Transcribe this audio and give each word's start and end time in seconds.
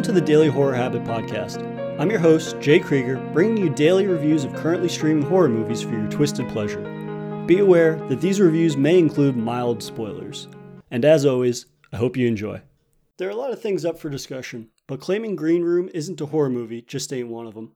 Welcome 0.00 0.14
to 0.14 0.20
the 0.20 0.26
Daily 0.26 0.48
Horror 0.48 0.72
Habit 0.72 1.04
Podcast. 1.04 1.60
I'm 2.00 2.08
your 2.08 2.20
host, 2.20 2.58
Jay 2.58 2.78
Krieger, 2.78 3.18
bringing 3.34 3.58
you 3.58 3.68
daily 3.68 4.06
reviews 4.06 4.44
of 4.44 4.54
currently 4.54 4.88
streaming 4.88 5.28
horror 5.28 5.50
movies 5.50 5.82
for 5.82 5.90
your 5.90 6.08
twisted 6.08 6.48
pleasure. 6.48 6.80
Be 7.46 7.58
aware 7.58 7.96
that 8.08 8.22
these 8.22 8.40
reviews 8.40 8.78
may 8.78 8.98
include 8.98 9.36
mild 9.36 9.82
spoilers. 9.82 10.48
And 10.90 11.04
as 11.04 11.26
always, 11.26 11.66
I 11.92 11.98
hope 11.98 12.16
you 12.16 12.26
enjoy. 12.26 12.62
There 13.18 13.28
are 13.28 13.30
a 13.30 13.36
lot 13.36 13.52
of 13.52 13.60
things 13.60 13.84
up 13.84 13.98
for 13.98 14.08
discussion, 14.08 14.70
but 14.86 15.00
claiming 15.00 15.36
Green 15.36 15.64
Room 15.64 15.90
isn't 15.92 16.22
a 16.22 16.26
horror 16.26 16.48
movie 16.48 16.80
just 16.80 17.12
ain't 17.12 17.28
one 17.28 17.46
of 17.46 17.52
them. 17.52 17.74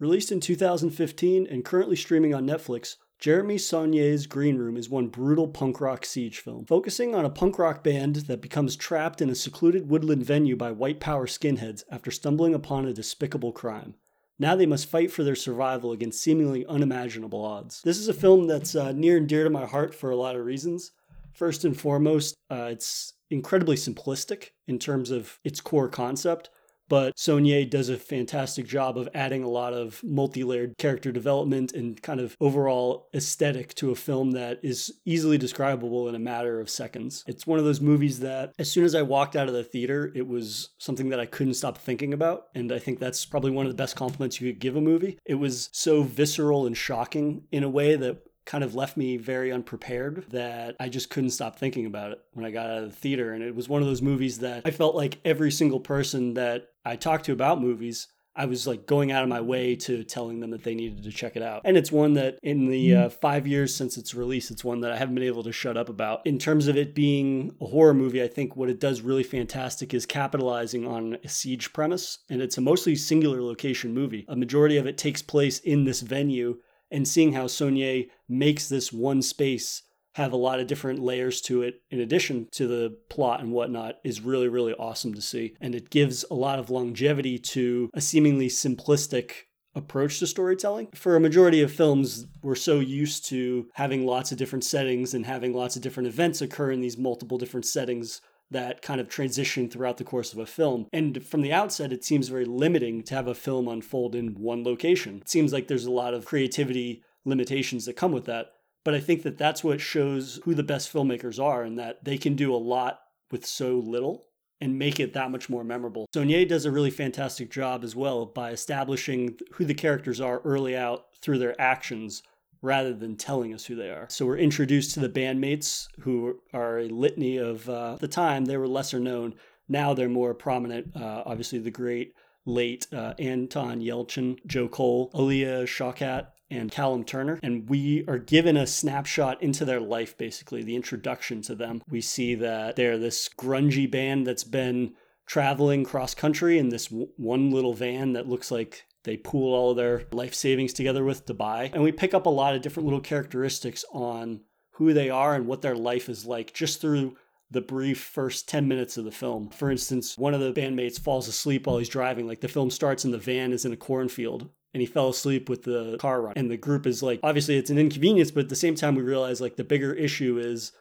Released 0.00 0.32
in 0.32 0.40
2015 0.40 1.46
and 1.46 1.66
currently 1.66 1.96
streaming 1.96 2.34
on 2.34 2.46
Netflix, 2.46 2.96
Jeremy 3.18 3.58
Saulnier's 3.58 4.28
Green 4.28 4.58
Room 4.58 4.76
is 4.76 4.88
one 4.88 5.08
brutal 5.08 5.48
punk 5.48 5.80
rock 5.80 6.06
siege 6.06 6.38
film, 6.38 6.64
focusing 6.64 7.16
on 7.16 7.24
a 7.24 7.30
punk 7.30 7.58
rock 7.58 7.82
band 7.82 8.14
that 8.14 8.40
becomes 8.40 8.76
trapped 8.76 9.20
in 9.20 9.28
a 9.28 9.34
secluded 9.34 9.88
woodland 9.88 10.24
venue 10.24 10.54
by 10.54 10.70
white 10.70 11.00
power 11.00 11.26
skinheads 11.26 11.82
after 11.90 12.12
stumbling 12.12 12.54
upon 12.54 12.86
a 12.86 12.92
despicable 12.92 13.50
crime. 13.50 13.96
Now 14.38 14.54
they 14.54 14.66
must 14.66 14.88
fight 14.88 15.10
for 15.10 15.24
their 15.24 15.34
survival 15.34 15.90
against 15.90 16.22
seemingly 16.22 16.64
unimaginable 16.66 17.44
odds. 17.44 17.82
This 17.82 17.98
is 17.98 18.06
a 18.06 18.14
film 18.14 18.46
that's 18.46 18.76
uh, 18.76 18.92
near 18.92 19.16
and 19.16 19.28
dear 19.28 19.42
to 19.42 19.50
my 19.50 19.66
heart 19.66 19.96
for 19.96 20.10
a 20.10 20.16
lot 20.16 20.36
of 20.36 20.46
reasons. 20.46 20.92
First 21.32 21.64
and 21.64 21.76
foremost, 21.76 22.36
uh, 22.52 22.68
it's 22.70 23.14
incredibly 23.30 23.74
simplistic 23.74 24.50
in 24.68 24.78
terms 24.78 25.10
of 25.10 25.40
its 25.42 25.60
core 25.60 25.88
concept, 25.88 26.50
but 26.88 27.18
Saulnier 27.18 27.64
does 27.64 27.88
a 27.88 27.96
fantastic 27.96 28.66
job 28.66 28.96
of 28.96 29.08
adding 29.14 29.42
a 29.42 29.48
lot 29.48 29.72
of 29.72 30.00
multi 30.02 30.44
layered 30.44 30.76
character 30.78 31.12
development 31.12 31.72
and 31.72 32.00
kind 32.02 32.20
of 32.20 32.36
overall 32.40 33.08
aesthetic 33.14 33.74
to 33.74 33.90
a 33.90 33.96
film 33.96 34.32
that 34.32 34.60
is 34.62 35.00
easily 35.04 35.38
describable 35.38 36.08
in 36.08 36.14
a 36.14 36.18
matter 36.18 36.60
of 36.60 36.70
seconds. 36.70 37.24
It's 37.26 37.46
one 37.46 37.58
of 37.58 37.64
those 37.64 37.80
movies 37.80 38.20
that, 38.20 38.52
as 38.58 38.70
soon 38.70 38.84
as 38.84 38.94
I 38.94 39.02
walked 39.02 39.36
out 39.36 39.48
of 39.48 39.54
the 39.54 39.64
theater, 39.64 40.12
it 40.14 40.26
was 40.26 40.70
something 40.78 41.10
that 41.10 41.20
I 41.20 41.26
couldn't 41.26 41.54
stop 41.54 41.78
thinking 41.78 42.12
about. 42.12 42.46
And 42.54 42.72
I 42.72 42.78
think 42.78 42.98
that's 42.98 43.24
probably 43.24 43.50
one 43.50 43.66
of 43.66 43.72
the 43.72 43.82
best 43.82 43.96
compliments 43.96 44.40
you 44.40 44.52
could 44.52 44.60
give 44.60 44.76
a 44.76 44.80
movie. 44.80 45.18
It 45.24 45.34
was 45.34 45.68
so 45.72 46.02
visceral 46.02 46.66
and 46.66 46.76
shocking 46.76 47.44
in 47.52 47.64
a 47.64 47.68
way 47.68 47.96
that 47.96 48.22
kind 48.48 48.64
of 48.64 48.74
left 48.74 48.96
me 48.96 49.18
very 49.18 49.52
unprepared 49.52 50.24
that 50.30 50.74
I 50.80 50.88
just 50.88 51.10
couldn't 51.10 51.30
stop 51.30 51.58
thinking 51.58 51.84
about 51.84 52.12
it 52.12 52.18
when 52.32 52.46
I 52.46 52.50
got 52.50 52.64
out 52.64 52.82
of 52.82 52.90
the 52.90 52.96
theater. 52.96 53.34
And 53.34 53.44
it 53.44 53.54
was 53.54 53.68
one 53.68 53.82
of 53.82 53.88
those 53.88 54.00
movies 54.00 54.38
that 54.38 54.62
I 54.64 54.70
felt 54.70 54.96
like 54.96 55.18
every 55.22 55.50
single 55.50 55.80
person 55.80 56.32
that 56.34 56.68
I 56.88 56.96
talked 56.96 57.26
to 57.26 57.32
about 57.32 57.60
movies 57.60 58.08
I 58.38 58.44
was 58.44 58.68
like 58.68 58.86
going 58.86 59.10
out 59.10 59.24
of 59.24 59.28
my 59.28 59.40
way 59.40 59.74
to 59.74 60.04
telling 60.04 60.38
them 60.38 60.52
that 60.52 60.62
they 60.62 60.76
needed 60.76 61.02
to 61.02 61.10
check 61.10 61.34
it 61.34 61.42
out. 61.42 61.62
And 61.64 61.76
it's 61.76 61.90
one 61.90 62.14
that 62.14 62.38
in 62.44 62.66
the 62.66 62.94
uh, 62.94 63.08
five 63.08 63.48
years 63.48 63.74
since 63.74 63.98
its 63.98 64.14
release, 64.14 64.52
it's 64.52 64.62
one 64.62 64.80
that 64.82 64.92
I 64.92 64.96
haven't 64.96 65.16
been 65.16 65.24
able 65.24 65.42
to 65.42 65.50
shut 65.50 65.76
up 65.76 65.88
about. 65.88 66.24
In 66.24 66.38
terms 66.38 66.68
of 66.68 66.76
it 66.76 66.94
being 66.94 67.56
a 67.60 67.66
horror 67.66 67.94
movie, 67.94 68.22
I 68.22 68.28
think 68.28 68.54
what 68.54 68.70
it 68.70 68.78
does 68.78 69.00
really 69.00 69.24
fantastic 69.24 69.92
is 69.92 70.06
capitalizing 70.06 70.86
on 70.86 71.18
a 71.24 71.28
siege 71.28 71.72
premise. 71.72 72.18
And 72.30 72.40
it's 72.40 72.58
a 72.58 72.60
mostly 72.60 72.94
singular 72.94 73.42
location 73.42 73.92
movie. 73.92 74.24
A 74.28 74.36
majority 74.36 74.76
of 74.76 74.86
it 74.86 74.96
takes 74.96 75.20
place 75.20 75.58
in 75.58 75.82
this 75.82 76.00
venue 76.00 76.58
and 76.92 77.08
seeing 77.08 77.32
how 77.32 77.48
Saulnier 77.48 78.04
makes 78.28 78.68
this 78.68 78.92
one 78.92 79.20
space 79.20 79.82
have 80.18 80.32
a 80.32 80.36
lot 80.36 80.60
of 80.60 80.66
different 80.66 80.98
layers 80.98 81.40
to 81.40 81.62
it 81.62 81.80
in 81.90 82.00
addition 82.00 82.48
to 82.52 82.66
the 82.66 82.96
plot 83.08 83.40
and 83.40 83.52
whatnot 83.52 83.94
is 84.04 84.20
really 84.20 84.48
really 84.48 84.74
awesome 84.74 85.14
to 85.14 85.22
see 85.22 85.54
and 85.60 85.74
it 85.74 85.90
gives 85.90 86.24
a 86.30 86.34
lot 86.34 86.58
of 86.58 86.70
longevity 86.70 87.38
to 87.38 87.88
a 87.94 88.00
seemingly 88.00 88.48
simplistic 88.48 89.32
approach 89.74 90.18
to 90.18 90.26
storytelling. 90.26 90.88
For 90.94 91.14
a 91.14 91.20
majority 91.20 91.62
of 91.62 91.70
films, 91.70 92.26
we're 92.42 92.56
so 92.56 92.80
used 92.80 93.26
to 93.26 93.68
having 93.74 94.04
lots 94.04 94.32
of 94.32 94.38
different 94.38 94.64
settings 94.64 95.14
and 95.14 95.24
having 95.24 95.54
lots 95.54 95.76
of 95.76 95.82
different 95.82 96.08
events 96.08 96.40
occur 96.40 96.72
in 96.72 96.80
these 96.80 96.98
multiple 96.98 97.38
different 97.38 97.64
settings 97.64 98.20
that 98.50 98.82
kind 98.82 99.00
of 99.00 99.08
transition 99.08 99.68
throughout 99.68 99.98
the 99.98 100.04
course 100.04 100.32
of 100.32 100.38
a 100.38 100.46
film. 100.46 100.86
And 100.92 101.24
from 101.24 101.42
the 101.42 101.52
outset, 101.52 101.92
it 101.92 102.04
seems 102.04 102.28
very 102.28 102.46
limiting 102.46 103.02
to 103.04 103.14
have 103.14 103.28
a 103.28 103.34
film 103.34 103.68
unfold 103.68 104.14
in 104.14 104.34
one 104.34 104.64
location. 104.64 105.18
It 105.18 105.28
seems 105.28 105.52
like 105.52 105.68
there's 105.68 105.86
a 105.86 105.90
lot 105.90 106.14
of 106.14 106.24
creativity 106.24 107.02
limitations 107.24 107.84
that 107.84 107.96
come 107.96 108.12
with 108.12 108.24
that. 108.24 108.46
But 108.88 108.94
I 108.94 109.00
think 109.00 109.22
that 109.24 109.36
that's 109.36 109.62
what 109.62 109.82
shows 109.82 110.40
who 110.44 110.54
the 110.54 110.62
best 110.62 110.90
filmmakers 110.90 111.38
are 111.38 111.62
and 111.62 111.78
that 111.78 112.02
they 112.04 112.16
can 112.16 112.34
do 112.36 112.54
a 112.54 112.56
lot 112.56 113.00
with 113.30 113.44
so 113.44 113.74
little 113.74 114.24
and 114.62 114.78
make 114.78 114.98
it 114.98 115.12
that 115.12 115.30
much 115.30 115.50
more 115.50 115.62
memorable. 115.62 116.06
Saulnier 116.14 116.46
does 116.46 116.64
a 116.64 116.70
really 116.70 116.88
fantastic 116.90 117.50
job 117.50 117.84
as 117.84 117.94
well 117.94 118.24
by 118.24 118.50
establishing 118.50 119.36
who 119.52 119.66
the 119.66 119.74
characters 119.74 120.22
are 120.22 120.40
early 120.40 120.74
out 120.74 121.04
through 121.20 121.36
their 121.38 121.54
actions 121.60 122.22
rather 122.62 122.94
than 122.94 123.14
telling 123.14 123.52
us 123.52 123.66
who 123.66 123.76
they 123.76 123.90
are. 123.90 124.06
So 124.08 124.24
we're 124.24 124.38
introduced 124.38 124.94
to 124.94 125.00
the 125.00 125.10
bandmates 125.10 125.88
who 126.00 126.40
are 126.54 126.78
a 126.78 126.88
litany 126.88 127.36
of 127.36 127.68
uh, 127.68 127.96
the 127.96 128.08
time 128.08 128.46
they 128.46 128.56
were 128.56 128.66
lesser 128.66 128.98
known. 128.98 129.34
Now 129.68 129.92
they're 129.92 130.08
more 130.08 130.32
prominent. 130.32 130.96
Uh, 130.96 131.24
obviously, 131.26 131.58
the 131.58 131.70
great 131.70 132.14
late 132.46 132.86
uh, 132.94 133.12
Anton 133.18 133.82
Yelchin, 133.82 134.38
Joe 134.46 134.66
Cole, 134.66 135.10
Alia 135.14 135.64
Shawkat, 135.64 136.28
and 136.50 136.70
Callum 136.70 137.04
Turner. 137.04 137.38
And 137.42 137.68
we 137.68 138.04
are 138.08 138.18
given 138.18 138.56
a 138.56 138.66
snapshot 138.66 139.42
into 139.42 139.64
their 139.64 139.80
life, 139.80 140.16
basically, 140.16 140.62
the 140.62 140.76
introduction 140.76 141.42
to 141.42 141.54
them. 141.54 141.82
We 141.88 142.00
see 142.00 142.34
that 142.36 142.76
they're 142.76 142.98
this 142.98 143.28
grungy 143.28 143.90
band 143.90 144.26
that's 144.26 144.44
been 144.44 144.94
traveling 145.26 145.84
cross 145.84 146.14
country 146.14 146.58
in 146.58 146.70
this 146.70 146.86
w- 146.86 147.10
one 147.16 147.50
little 147.50 147.74
van 147.74 148.14
that 148.14 148.28
looks 148.28 148.50
like 148.50 148.84
they 149.04 149.16
pool 149.16 149.54
all 149.54 149.74
their 149.74 150.04
life 150.10 150.34
savings 150.34 150.72
together 150.72 151.04
with 151.04 151.26
to 151.26 151.34
buy. 151.34 151.70
And 151.72 151.82
we 151.82 151.92
pick 151.92 152.14
up 152.14 152.26
a 152.26 152.30
lot 152.30 152.54
of 152.54 152.62
different 152.62 152.86
little 152.86 153.00
characteristics 153.00 153.84
on 153.92 154.40
who 154.72 154.92
they 154.92 155.10
are 155.10 155.34
and 155.34 155.46
what 155.46 155.62
their 155.62 155.76
life 155.76 156.08
is 156.08 156.24
like 156.24 156.54
just 156.54 156.80
through 156.80 157.16
the 157.50 157.60
brief 157.60 158.00
first 158.00 158.48
10 158.48 158.68
minutes 158.68 158.96
of 158.96 159.04
the 159.04 159.10
film. 159.10 159.48
For 159.50 159.70
instance, 159.70 160.16
one 160.18 160.34
of 160.34 160.40
the 160.40 160.52
bandmates 160.52 161.00
falls 161.00 161.28
asleep 161.28 161.66
while 161.66 161.78
he's 161.78 161.88
driving. 161.88 162.26
Like 162.26 162.40
the 162.40 162.48
film 162.48 162.70
starts 162.70 163.04
and 163.04 163.14
the 163.14 163.18
van 163.18 163.52
is 163.52 163.64
in 163.64 163.72
a 163.72 163.76
cornfield 163.76 164.50
and 164.74 164.80
he 164.80 164.86
fell 164.86 165.08
asleep 165.08 165.48
with 165.48 165.62
the 165.62 165.96
car 165.98 166.20
run. 166.20 166.34
And 166.36 166.50
the 166.50 166.56
group 166.56 166.86
is 166.86 167.02
like, 167.02 167.20
obviously 167.22 167.56
it's 167.56 167.70
an 167.70 167.78
inconvenience, 167.78 168.30
but 168.30 168.44
at 168.44 168.48
the 168.48 168.56
same 168.56 168.74
time, 168.74 168.94
we 168.94 169.02
realize 169.02 169.40
like 169.40 169.56
the 169.56 169.64
bigger 169.64 169.92
issue 169.92 170.38
is 170.38 170.72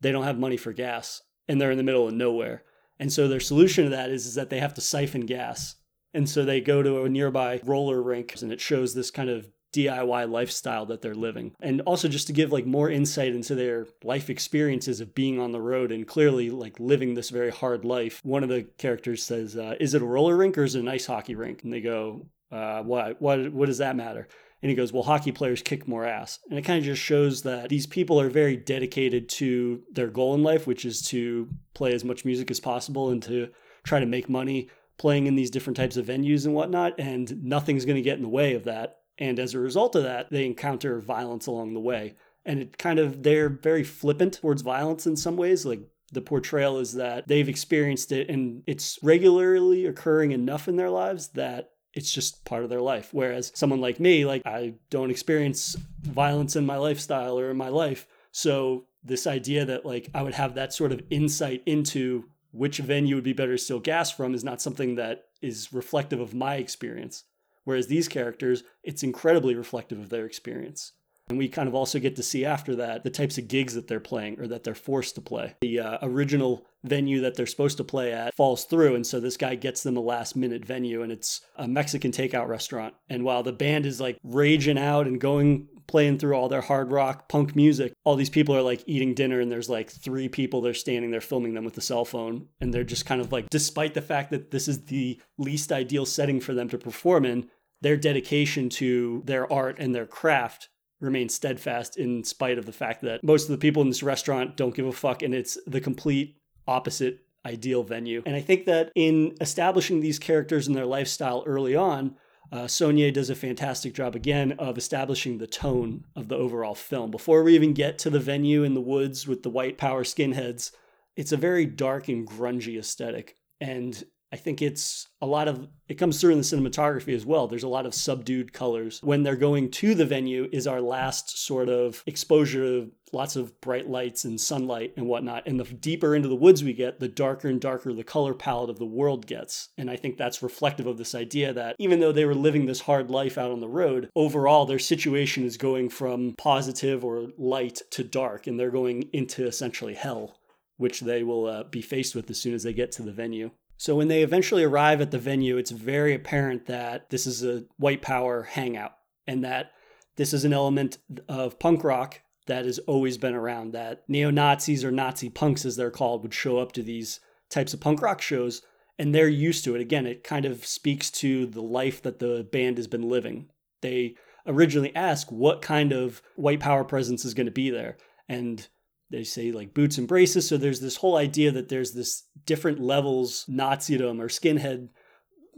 they 0.00 0.12
don't 0.12 0.24
have 0.24 0.38
money 0.38 0.56
for 0.56 0.72
gas 0.72 1.22
and 1.48 1.60
they're 1.60 1.70
in 1.70 1.78
the 1.78 1.84
middle 1.84 2.08
of 2.08 2.14
nowhere. 2.14 2.64
And 2.98 3.12
so 3.12 3.28
their 3.28 3.40
solution 3.40 3.84
to 3.84 3.90
that 3.90 4.10
is, 4.10 4.26
is 4.26 4.34
that 4.34 4.50
they 4.50 4.60
have 4.60 4.74
to 4.74 4.80
siphon 4.80 5.26
gas. 5.26 5.76
And 6.12 6.28
so 6.28 6.44
they 6.44 6.60
go 6.60 6.82
to 6.82 7.04
a 7.04 7.08
nearby 7.08 7.60
roller 7.64 8.02
rink 8.02 8.34
and 8.42 8.52
it 8.52 8.60
shows 8.60 8.94
this 8.94 9.10
kind 9.10 9.30
of 9.30 9.48
DIY 9.72 10.28
lifestyle 10.28 10.84
that 10.86 11.00
they're 11.00 11.14
living. 11.14 11.52
And 11.60 11.80
also 11.82 12.08
just 12.08 12.26
to 12.26 12.32
give 12.32 12.50
like 12.50 12.66
more 12.66 12.90
insight 12.90 13.34
into 13.34 13.54
their 13.54 13.86
life 14.02 14.28
experiences 14.28 15.00
of 15.00 15.14
being 15.14 15.38
on 15.38 15.52
the 15.52 15.60
road 15.60 15.92
and 15.92 16.06
clearly 16.06 16.50
like 16.50 16.80
living 16.80 17.14
this 17.14 17.30
very 17.30 17.50
hard 17.50 17.84
life. 17.84 18.20
One 18.24 18.42
of 18.42 18.48
the 18.48 18.64
characters 18.78 19.22
says, 19.22 19.56
uh, 19.56 19.76
"Is 19.78 19.94
it 19.94 20.02
a 20.02 20.06
roller 20.06 20.36
rink 20.36 20.58
or 20.58 20.64
is 20.64 20.74
it 20.74 20.80
an 20.80 20.88
ice 20.88 21.06
hockey 21.06 21.36
rink?" 21.36 21.62
And 21.62 21.72
they 21.72 21.80
go, 21.80 22.26
uh, 22.50 22.82
"What? 22.82 23.20
What? 23.20 23.52
What 23.52 23.66
does 23.66 23.78
that 23.78 23.96
matter?" 23.96 24.28
And 24.62 24.68
he 24.68 24.76
goes, 24.76 24.92
Well, 24.92 25.02
hockey 25.02 25.32
players 25.32 25.62
kick 25.62 25.88
more 25.88 26.04
ass. 26.04 26.38
And 26.48 26.58
it 26.58 26.62
kind 26.62 26.78
of 26.78 26.84
just 26.84 27.00
shows 27.02 27.42
that 27.42 27.68
these 27.68 27.86
people 27.86 28.20
are 28.20 28.28
very 28.28 28.56
dedicated 28.56 29.28
to 29.30 29.82
their 29.92 30.08
goal 30.08 30.34
in 30.34 30.42
life, 30.42 30.66
which 30.66 30.84
is 30.84 31.00
to 31.08 31.48
play 31.74 31.94
as 31.94 32.04
much 32.04 32.24
music 32.24 32.50
as 32.50 32.60
possible 32.60 33.10
and 33.10 33.22
to 33.22 33.48
try 33.84 34.00
to 34.00 34.06
make 34.06 34.28
money 34.28 34.68
playing 34.98 35.26
in 35.26 35.34
these 35.34 35.50
different 35.50 35.78
types 35.78 35.96
of 35.96 36.06
venues 36.06 36.44
and 36.44 36.54
whatnot. 36.54 36.94
And 36.98 37.42
nothing's 37.42 37.86
going 37.86 37.96
to 37.96 38.02
get 38.02 38.18
in 38.18 38.22
the 38.22 38.28
way 38.28 38.54
of 38.54 38.64
that. 38.64 38.98
And 39.18 39.38
as 39.38 39.54
a 39.54 39.58
result 39.58 39.96
of 39.96 40.02
that, 40.02 40.30
they 40.30 40.44
encounter 40.44 41.00
violence 41.00 41.46
along 41.46 41.72
the 41.72 41.80
way. 41.80 42.14
And 42.44 42.60
it 42.60 42.78
kind 42.78 42.98
of, 42.98 43.22
they're 43.22 43.48
very 43.48 43.84
flippant 43.84 44.34
towards 44.34 44.62
violence 44.62 45.06
in 45.06 45.16
some 45.16 45.36
ways. 45.36 45.64
Like 45.64 45.80
the 46.12 46.20
portrayal 46.20 46.78
is 46.78 46.94
that 46.94 47.28
they've 47.28 47.48
experienced 47.48 48.12
it 48.12 48.28
and 48.28 48.62
it's 48.66 48.98
regularly 49.02 49.86
occurring 49.86 50.32
enough 50.32 50.68
in 50.68 50.76
their 50.76 50.90
lives 50.90 51.28
that 51.28 51.70
it's 51.94 52.12
just 52.12 52.44
part 52.44 52.64
of 52.64 52.70
their 52.70 52.80
life. 52.80 53.08
Whereas 53.12 53.52
someone 53.54 53.80
like 53.80 54.00
me, 54.00 54.24
like 54.24 54.42
I 54.46 54.74
don't 54.90 55.10
experience 55.10 55.76
violence 56.02 56.56
in 56.56 56.66
my 56.66 56.76
lifestyle 56.76 57.38
or 57.38 57.50
in 57.50 57.56
my 57.56 57.68
life. 57.68 58.06
So 58.32 58.86
this 59.02 59.26
idea 59.26 59.64
that 59.64 59.84
like 59.84 60.08
I 60.14 60.22
would 60.22 60.34
have 60.34 60.54
that 60.54 60.72
sort 60.72 60.92
of 60.92 61.02
insight 61.10 61.62
into 61.66 62.24
which 62.52 62.78
venue 62.78 63.14
would 63.14 63.24
be 63.24 63.32
better 63.32 63.56
to 63.56 63.62
steal 63.62 63.80
gas 63.80 64.10
from 64.10 64.34
is 64.34 64.44
not 64.44 64.60
something 64.60 64.96
that 64.96 65.24
is 65.40 65.72
reflective 65.72 66.20
of 66.20 66.34
my 66.34 66.56
experience. 66.56 67.24
Whereas 67.64 67.86
these 67.86 68.08
characters, 68.08 68.64
it's 68.82 69.02
incredibly 69.02 69.54
reflective 69.54 69.98
of 69.98 70.08
their 70.08 70.26
experience. 70.26 70.92
And 71.30 71.38
we 71.38 71.48
kind 71.48 71.68
of 71.68 71.74
also 71.74 71.98
get 71.98 72.16
to 72.16 72.22
see 72.22 72.44
after 72.44 72.76
that 72.76 73.04
the 73.04 73.10
types 73.10 73.38
of 73.38 73.48
gigs 73.48 73.74
that 73.74 73.88
they're 73.88 74.00
playing 74.00 74.38
or 74.40 74.48
that 74.48 74.64
they're 74.64 74.74
forced 74.74 75.14
to 75.14 75.20
play. 75.20 75.54
The 75.62 75.80
uh, 75.80 75.98
original 76.02 76.66
venue 76.82 77.20
that 77.20 77.36
they're 77.36 77.46
supposed 77.46 77.76
to 77.76 77.84
play 77.84 78.12
at 78.12 78.34
falls 78.34 78.64
through. 78.64 78.96
And 78.96 79.06
so 79.06 79.20
this 79.20 79.36
guy 79.36 79.54
gets 79.54 79.82
them 79.82 79.96
a 79.96 80.00
last 80.00 80.34
minute 80.34 80.64
venue 80.64 81.02
and 81.02 81.12
it's 81.12 81.40
a 81.56 81.68
Mexican 81.68 82.10
takeout 82.10 82.48
restaurant. 82.48 82.94
And 83.08 83.22
while 83.22 83.42
the 83.42 83.52
band 83.52 83.86
is 83.86 84.00
like 84.00 84.18
raging 84.24 84.78
out 84.78 85.06
and 85.06 85.20
going 85.20 85.68
playing 85.86 86.18
through 86.18 86.34
all 86.34 86.48
their 86.48 86.60
hard 86.60 86.92
rock 86.92 87.28
punk 87.28 87.56
music 87.56 87.92
all 88.04 88.14
these 88.14 88.30
people 88.30 88.54
are 88.54 88.62
like 88.62 88.84
eating 88.86 89.12
dinner 89.12 89.40
and 89.40 89.50
there's 89.50 89.68
like 89.68 89.90
three 89.90 90.28
people 90.28 90.60
they're 90.60 90.72
standing 90.72 91.10
there 91.10 91.20
filming 91.20 91.52
them 91.52 91.64
with 91.64 91.76
a 91.76 91.80
cell 91.80 92.04
phone 92.04 92.46
and 92.60 92.72
they're 92.72 92.84
just 92.84 93.06
kind 93.06 93.20
of 93.20 93.32
like 93.32 93.50
despite 93.50 93.92
the 93.94 94.00
fact 94.00 94.30
that 94.30 94.52
this 94.52 94.68
is 94.68 94.84
the 94.84 95.20
least 95.36 95.72
ideal 95.72 96.06
setting 96.06 96.38
for 96.38 96.54
them 96.54 96.68
to 96.68 96.78
perform 96.78 97.24
in 97.24 97.50
their 97.80 97.96
dedication 97.96 98.68
to 98.68 99.20
their 99.26 99.52
art 99.52 99.80
and 99.80 99.92
their 99.92 100.06
craft 100.06 100.68
remains 101.00 101.34
steadfast 101.34 101.96
in 101.96 102.22
spite 102.24 102.58
of 102.58 102.66
the 102.66 102.72
fact 102.72 103.02
that 103.02 103.24
most 103.24 103.44
of 103.44 103.50
the 103.50 103.58
people 103.58 103.82
in 103.82 103.88
this 103.88 104.02
restaurant 104.02 104.56
don't 104.56 104.74
give 104.74 104.86
a 104.86 104.92
fuck 104.92 105.22
and 105.22 105.34
it's 105.34 105.58
the 105.66 105.80
complete 105.80 106.36
opposite 106.68 107.20
ideal 107.46 107.82
venue. 107.82 108.22
And 108.26 108.36
I 108.36 108.40
think 108.40 108.66
that 108.66 108.92
in 108.94 109.34
establishing 109.40 110.00
these 110.00 110.18
characters 110.18 110.66
and 110.66 110.76
their 110.76 110.86
lifestyle 110.86 111.42
early 111.46 111.74
on, 111.74 112.16
uh, 112.52 112.66
does 112.66 113.30
a 113.30 113.34
fantastic 113.34 113.94
job 113.94 114.16
again 114.16 114.52
of 114.52 114.76
establishing 114.76 115.38
the 115.38 115.46
tone 115.46 116.04
of 116.16 116.28
the 116.28 116.36
overall 116.36 116.74
film. 116.74 117.10
Before 117.10 117.42
we 117.42 117.54
even 117.54 117.74
get 117.74 117.98
to 118.00 118.10
the 118.10 118.18
venue 118.18 118.64
in 118.64 118.74
the 118.74 118.80
woods 118.80 119.26
with 119.26 119.42
the 119.42 119.50
white 119.50 119.78
power 119.78 120.02
skinheads, 120.02 120.72
it's 121.16 121.32
a 121.32 121.36
very 121.36 121.64
dark 121.64 122.08
and 122.08 122.26
grungy 122.26 122.78
aesthetic. 122.78 123.36
And 123.60 124.02
I 124.32 124.36
think 124.36 124.62
it's 124.62 125.08
a 125.20 125.26
lot 125.26 125.48
of 125.48 125.68
it 125.88 125.94
comes 125.94 126.20
through 126.20 126.32
in 126.32 126.38
the 126.38 126.44
cinematography 126.44 127.14
as 127.14 127.26
well. 127.26 127.48
There's 127.48 127.64
a 127.64 127.68
lot 127.68 127.84
of 127.84 127.94
subdued 127.94 128.52
colors. 128.52 129.00
When 129.02 129.24
they're 129.24 129.34
going 129.34 129.70
to 129.72 129.94
the 129.94 130.06
venue 130.06 130.48
is 130.52 130.68
our 130.68 130.80
last 130.80 131.44
sort 131.44 131.68
of 131.68 132.04
exposure 132.06 132.62
to 132.62 132.92
lots 133.12 133.34
of 133.34 133.60
bright 133.60 133.88
lights 133.88 134.24
and 134.24 134.40
sunlight 134.40 134.92
and 134.96 135.06
whatnot. 135.06 135.42
And 135.46 135.58
the 135.58 135.64
deeper 135.64 136.14
into 136.14 136.28
the 136.28 136.36
woods 136.36 136.62
we 136.62 136.72
get, 136.72 137.00
the 137.00 137.08
darker 137.08 137.48
and 137.48 137.60
darker 137.60 137.92
the 137.92 138.04
color 138.04 138.34
palette 138.34 138.70
of 138.70 138.78
the 138.78 138.86
world 138.86 139.26
gets. 139.26 139.70
And 139.76 139.90
I 139.90 139.96
think 139.96 140.16
that's 140.16 140.44
reflective 140.44 140.86
of 140.86 140.96
this 140.96 141.14
idea 141.14 141.52
that 141.52 141.74
even 141.80 141.98
though 141.98 142.12
they 142.12 142.24
were 142.24 142.34
living 142.34 142.66
this 142.66 142.82
hard 142.82 143.10
life 143.10 143.36
out 143.36 143.50
on 143.50 143.60
the 143.60 143.68
road, 143.68 144.10
overall 144.14 144.64
their 144.64 144.78
situation 144.78 145.44
is 145.44 145.56
going 145.56 145.88
from 145.88 146.34
positive 146.38 147.04
or 147.04 147.28
light 147.36 147.82
to 147.90 148.04
dark, 148.04 148.46
and 148.46 148.60
they're 148.60 148.70
going 148.70 149.08
into 149.12 149.44
essentially 149.44 149.94
hell, 149.94 150.38
which 150.76 151.00
they 151.00 151.24
will 151.24 151.46
uh, 151.46 151.64
be 151.64 151.82
faced 151.82 152.14
with 152.14 152.30
as 152.30 152.38
soon 152.38 152.54
as 152.54 152.62
they 152.62 152.72
get 152.72 152.92
to 152.92 153.02
the 153.02 153.12
venue. 153.12 153.50
So 153.80 153.96
when 153.96 154.08
they 154.08 154.22
eventually 154.22 154.62
arrive 154.62 155.00
at 155.00 155.10
the 155.10 155.18
venue, 155.18 155.56
it's 155.56 155.70
very 155.70 156.14
apparent 156.14 156.66
that 156.66 157.08
this 157.08 157.26
is 157.26 157.42
a 157.42 157.64
white 157.78 158.02
power 158.02 158.42
hangout 158.42 158.92
and 159.26 159.42
that 159.42 159.70
this 160.16 160.34
is 160.34 160.44
an 160.44 160.52
element 160.52 160.98
of 161.30 161.58
punk 161.58 161.82
rock 161.82 162.20
that 162.46 162.66
has 162.66 162.78
always 162.80 163.16
been 163.16 163.32
around. 163.32 163.72
That 163.72 164.02
neo 164.06 164.30
Nazis 164.30 164.84
or 164.84 164.90
Nazi 164.90 165.30
punks, 165.30 165.64
as 165.64 165.76
they're 165.76 165.90
called, 165.90 166.22
would 166.22 166.34
show 166.34 166.58
up 166.58 166.72
to 166.72 166.82
these 166.82 167.20
types 167.48 167.72
of 167.72 167.80
punk 167.80 168.02
rock 168.02 168.20
shows 168.20 168.60
and 168.98 169.14
they're 169.14 169.28
used 169.28 169.64
to 169.64 169.74
it. 169.74 169.80
Again, 169.80 170.06
it 170.06 170.24
kind 170.24 170.44
of 170.44 170.66
speaks 170.66 171.10
to 171.12 171.46
the 171.46 171.62
life 171.62 172.02
that 172.02 172.18
the 172.18 172.46
band 172.52 172.76
has 172.76 172.86
been 172.86 173.08
living. 173.08 173.48
They 173.80 174.14
originally 174.46 174.94
ask 174.94 175.32
what 175.32 175.62
kind 175.62 175.92
of 175.92 176.20
white 176.36 176.60
power 176.60 176.84
presence 176.84 177.24
is 177.24 177.32
going 177.32 177.46
to 177.46 177.50
be 177.50 177.70
there. 177.70 177.96
And 178.28 178.68
they 179.10 179.24
say 179.24 179.52
like 179.52 179.74
boots 179.74 179.98
and 179.98 180.08
braces. 180.08 180.48
So 180.48 180.56
there's 180.56 180.80
this 180.80 180.96
whole 180.96 181.16
idea 181.16 181.50
that 181.52 181.68
there's 181.68 181.92
this 181.92 182.24
different 182.46 182.80
levels, 182.80 183.44
Nazism 183.48 184.20
or 184.20 184.28
skinhead 184.28 184.88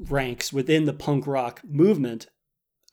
ranks 0.08 0.52
within 0.52 0.84
the 0.84 0.92
punk 0.92 1.26
rock 1.26 1.60
movement. 1.64 2.28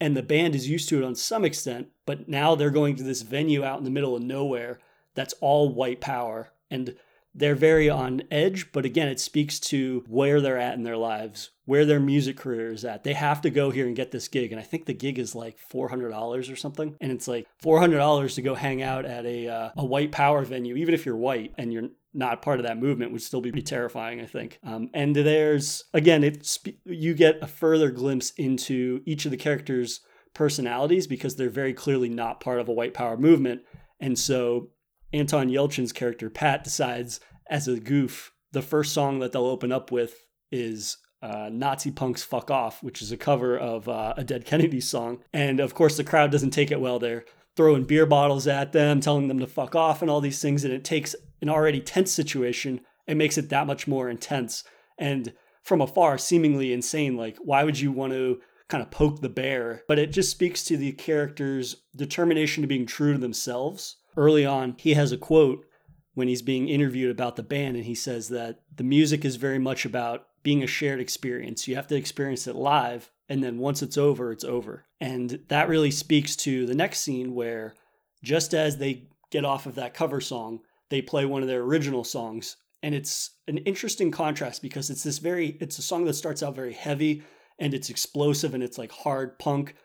And 0.02 0.16
the 0.16 0.24
band 0.24 0.56
is 0.56 0.70
used 0.70 0.88
to 0.90 0.98
it 0.98 1.04
on 1.04 1.16
some 1.16 1.44
extent, 1.44 1.88
but 2.06 2.30
now 2.30 2.56
they're 2.56 2.70
going 2.70 2.96
to 2.98 3.04
this 3.04 3.22
venue 3.22 3.64
out 3.64 3.80
in 3.80 3.84
the 3.84 3.90
middle 3.90 4.16
of 4.16 4.22
nowhere 4.22 4.80
that's 5.16 5.34
all 5.42 5.74
white 5.74 6.02
power. 6.02 6.54
And 6.72 6.96
they're 7.34 7.56
very 7.56 7.90
on 7.90 8.24
edge, 8.32 8.72
but 8.72 8.86
again, 8.86 9.08
it 9.08 9.20
speaks 9.20 9.60
to 9.60 10.04
where 10.08 10.42
they're 10.42 10.58
at 10.58 10.76
in 10.76 10.84
their 10.84 10.98
lives, 10.98 11.52
where 11.66 11.86
their 11.86 12.00
music 12.00 12.38
career 12.38 12.72
is 12.72 12.84
at. 12.84 13.04
They 13.04 13.14
have 13.14 13.42
to 13.42 13.50
go 13.50 13.70
here 13.70 13.86
and 13.86 13.96
get 13.96 14.12
this 14.12 14.28
gig. 14.28 14.52
And 14.52 14.60
I 14.60 14.64
think 14.64 14.86
the 14.86 14.94
gig 14.94 15.20
is 15.20 15.36
like 15.36 15.58
$400 15.72 16.52
or 16.52 16.56
something. 16.56 16.96
And 17.00 17.12
it's 17.12 17.28
like 17.28 17.48
$400 17.64 18.36
to 18.36 18.42
go 18.42 18.56
hang 18.56 18.82
out 18.82 19.06
at 19.06 19.26
a, 19.26 19.48
uh, 19.48 19.70
a 19.78 19.86
white 19.86 20.12
power 20.12 20.44
venue, 20.44 20.76
even 20.76 20.94
if 20.94 21.06
you're 21.06 21.16
white 21.16 21.54
and 21.58 21.72
you're 21.72 21.90
not 22.14 22.42
part 22.42 22.60
of 22.60 22.66
that 22.66 22.80
movement 22.80 23.12
would 23.12 23.22
still 23.22 23.42
be 23.42 23.52
terrifying, 23.62 24.20
I 24.20 24.26
think. 24.26 24.60
Um, 24.64 24.90
and 24.94 25.16
there's, 25.16 25.84
again, 25.94 26.24
it's, 26.24 26.60
you 26.86 27.14
get 27.14 27.38
a 27.44 27.48
further 27.48 27.92
glimpse 27.92 28.32
into 28.32 29.02
each 29.06 29.26
of 29.26 29.32
the 29.32 29.38
characters' 29.38 30.02
personalities 30.34 31.06
because 31.06 31.36
they're 31.36 31.50
very 31.50 31.74
clearly 31.74 32.10
not 32.10 32.40
part 32.40 32.60
of 32.60 32.68
a 32.68 32.74
white 32.74 32.96
power 32.96 33.18
movement. 33.18 33.62
And 34.00 34.18
so 34.18 34.70
Anton 35.14 35.50
Yelchin's 35.50 35.92
character, 35.92 36.30
Pat, 36.30 36.64
decides 36.64 37.20
as 37.50 37.68
a 37.68 37.80
goof, 37.80 38.32
the 38.52 38.62
first 38.62 38.94
song 38.94 39.20
that 39.20 39.32
they'll 39.32 39.46
open 39.46 39.72
up 39.72 39.92
with 39.92 40.26
is 40.52 40.98
uh, 41.22 41.50
Nazi 41.52 41.92
Punks 41.92 42.24
Fuck 42.24 42.50
Off, 42.50 42.82
which 42.82 43.02
is 43.02 43.12
a 43.12 43.18
cover 43.18 43.58
of 43.58 43.90
uh, 43.90 44.14
a 44.18 44.24
Dead 44.24 44.46
Kennedy 44.46 44.82
song. 44.82 45.20
And 45.34 45.60
of 45.60 45.74
course, 45.74 45.98
the 45.98 46.04
crowd 46.04 46.32
doesn't 46.32 46.52
take 46.52 46.72
it 46.72 46.82
well. 46.82 47.00
They're 47.00 47.26
throwing 47.56 47.84
beer 47.84 48.06
bottles 48.06 48.48
at 48.48 48.72
them, 48.72 49.02
telling 49.02 49.28
them 49.28 49.40
to 49.40 49.48
fuck 49.48 49.76
off, 49.76 50.02
and 50.02 50.10
all 50.10 50.22
these 50.22 50.42
things. 50.42 50.64
And 50.64 50.74
it 50.74 50.84
takes 50.84 51.16
an 51.42 51.50
already 51.50 51.82
tense 51.82 52.12
situation 52.12 52.82
and 53.08 53.18
makes 53.18 53.38
it 53.38 53.50
that 53.50 53.68
much 53.68 53.88
more 53.88 54.10
intense. 54.10 54.64
And 54.98 55.34
from 55.64 55.82
afar, 55.82 56.18
seemingly 56.18 56.72
insane. 56.72 57.18
Like, 57.18 57.38
why 57.38 57.64
would 57.64 57.80
you 57.80 57.92
want 57.92 58.14
to 58.14 58.40
kind 58.70 58.82
of 58.82 58.92
poke 58.92 59.22
the 59.22 59.30
bear? 59.30 59.84
But 59.88 60.00
it 60.00 60.12
just 60.12 60.32
speaks 60.32 60.64
to 60.66 60.78
the 60.78 60.94
character's 60.94 61.76
determination 61.96 62.62
to 62.62 62.68
being 62.68 62.86
true 62.86 63.14
to 63.14 63.20
themselves 63.20 63.98
early 64.18 64.46
on, 64.46 64.76
he 64.78 64.94
has 64.94 65.12
a 65.12 65.18
quote 65.18 65.66
when 66.14 66.28
he's 66.28 66.42
being 66.42 66.68
interviewed 66.68 67.12
about 67.12 67.36
the 67.36 67.44
band, 67.44 67.76
and 67.76 67.86
he 67.86 67.96
says 67.96 68.30
that 68.30 68.60
the 68.76 68.84
music 68.84 69.24
is 69.24 69.36
very 69.38 69.60
much 69.60 69.86
about 69.86 70.28
being 70.44 70.64
a 70.64 70.68
shared 70.68 71.00
experience. 71.00 71.68
You 71.68 71.76
have 71.76 71.88
to 71.88 71.96
experience 71.96 72.48
it 72.48 72.56
live, 72.56 73.12
and 73.28 73.44
then 73.44 73.58
once 73.58 73.82
it's 73.82 73.98
over, 73.98 74.32
it's 74.32 74.44
over. 74.44 74.86
And 75.00 75.40
that 75.48 75.70
really 75.70 75.92
speaks 75.92 76.36
to 76.38 76.66
the 76.66 76.76
next 76.76 77.02
scene 77.02 77.34
where 77.34 77.76
just 78.24 78.54
as 78.54 78.78
they 78.78 79.08
get 79.32 79.46
off 79.46 79.66
of 79.66 79.76
that 79.76 79.94
cover 79.94 80.20
song, 80.20 80.60
they 80.90 81.02
play 81.02 81.26
one 81.26 81.42
of 81.42 81.48
their 81.48 81.62
original 81.62 82.04
songs. 82.04 82.58
And 82.82 82.96
it's 82.96 83.32
an 83.48 83.60
interesting 83.60 84.12
contrast 84.12 84.62
because 84.62 84.90
it's 84.90 85.04
this 85.04 85.20
very, 85.20 85.58
it's 85.60 85.78
a 85.78 85.84
song 85.84 86.06
that 86.06 86.14
starts 86.14 86.42
out 86.42 86.56
very 86.56 86.74
heavy 86.74 87.24
and 87.60 87.74
it's 87.74 87.90
explosive 87.90 88.54
and 88.54 88.64
it's 88.64 88.78
like 88.78 88.92
hard 88.92 89.38
punk. 89.38 89.76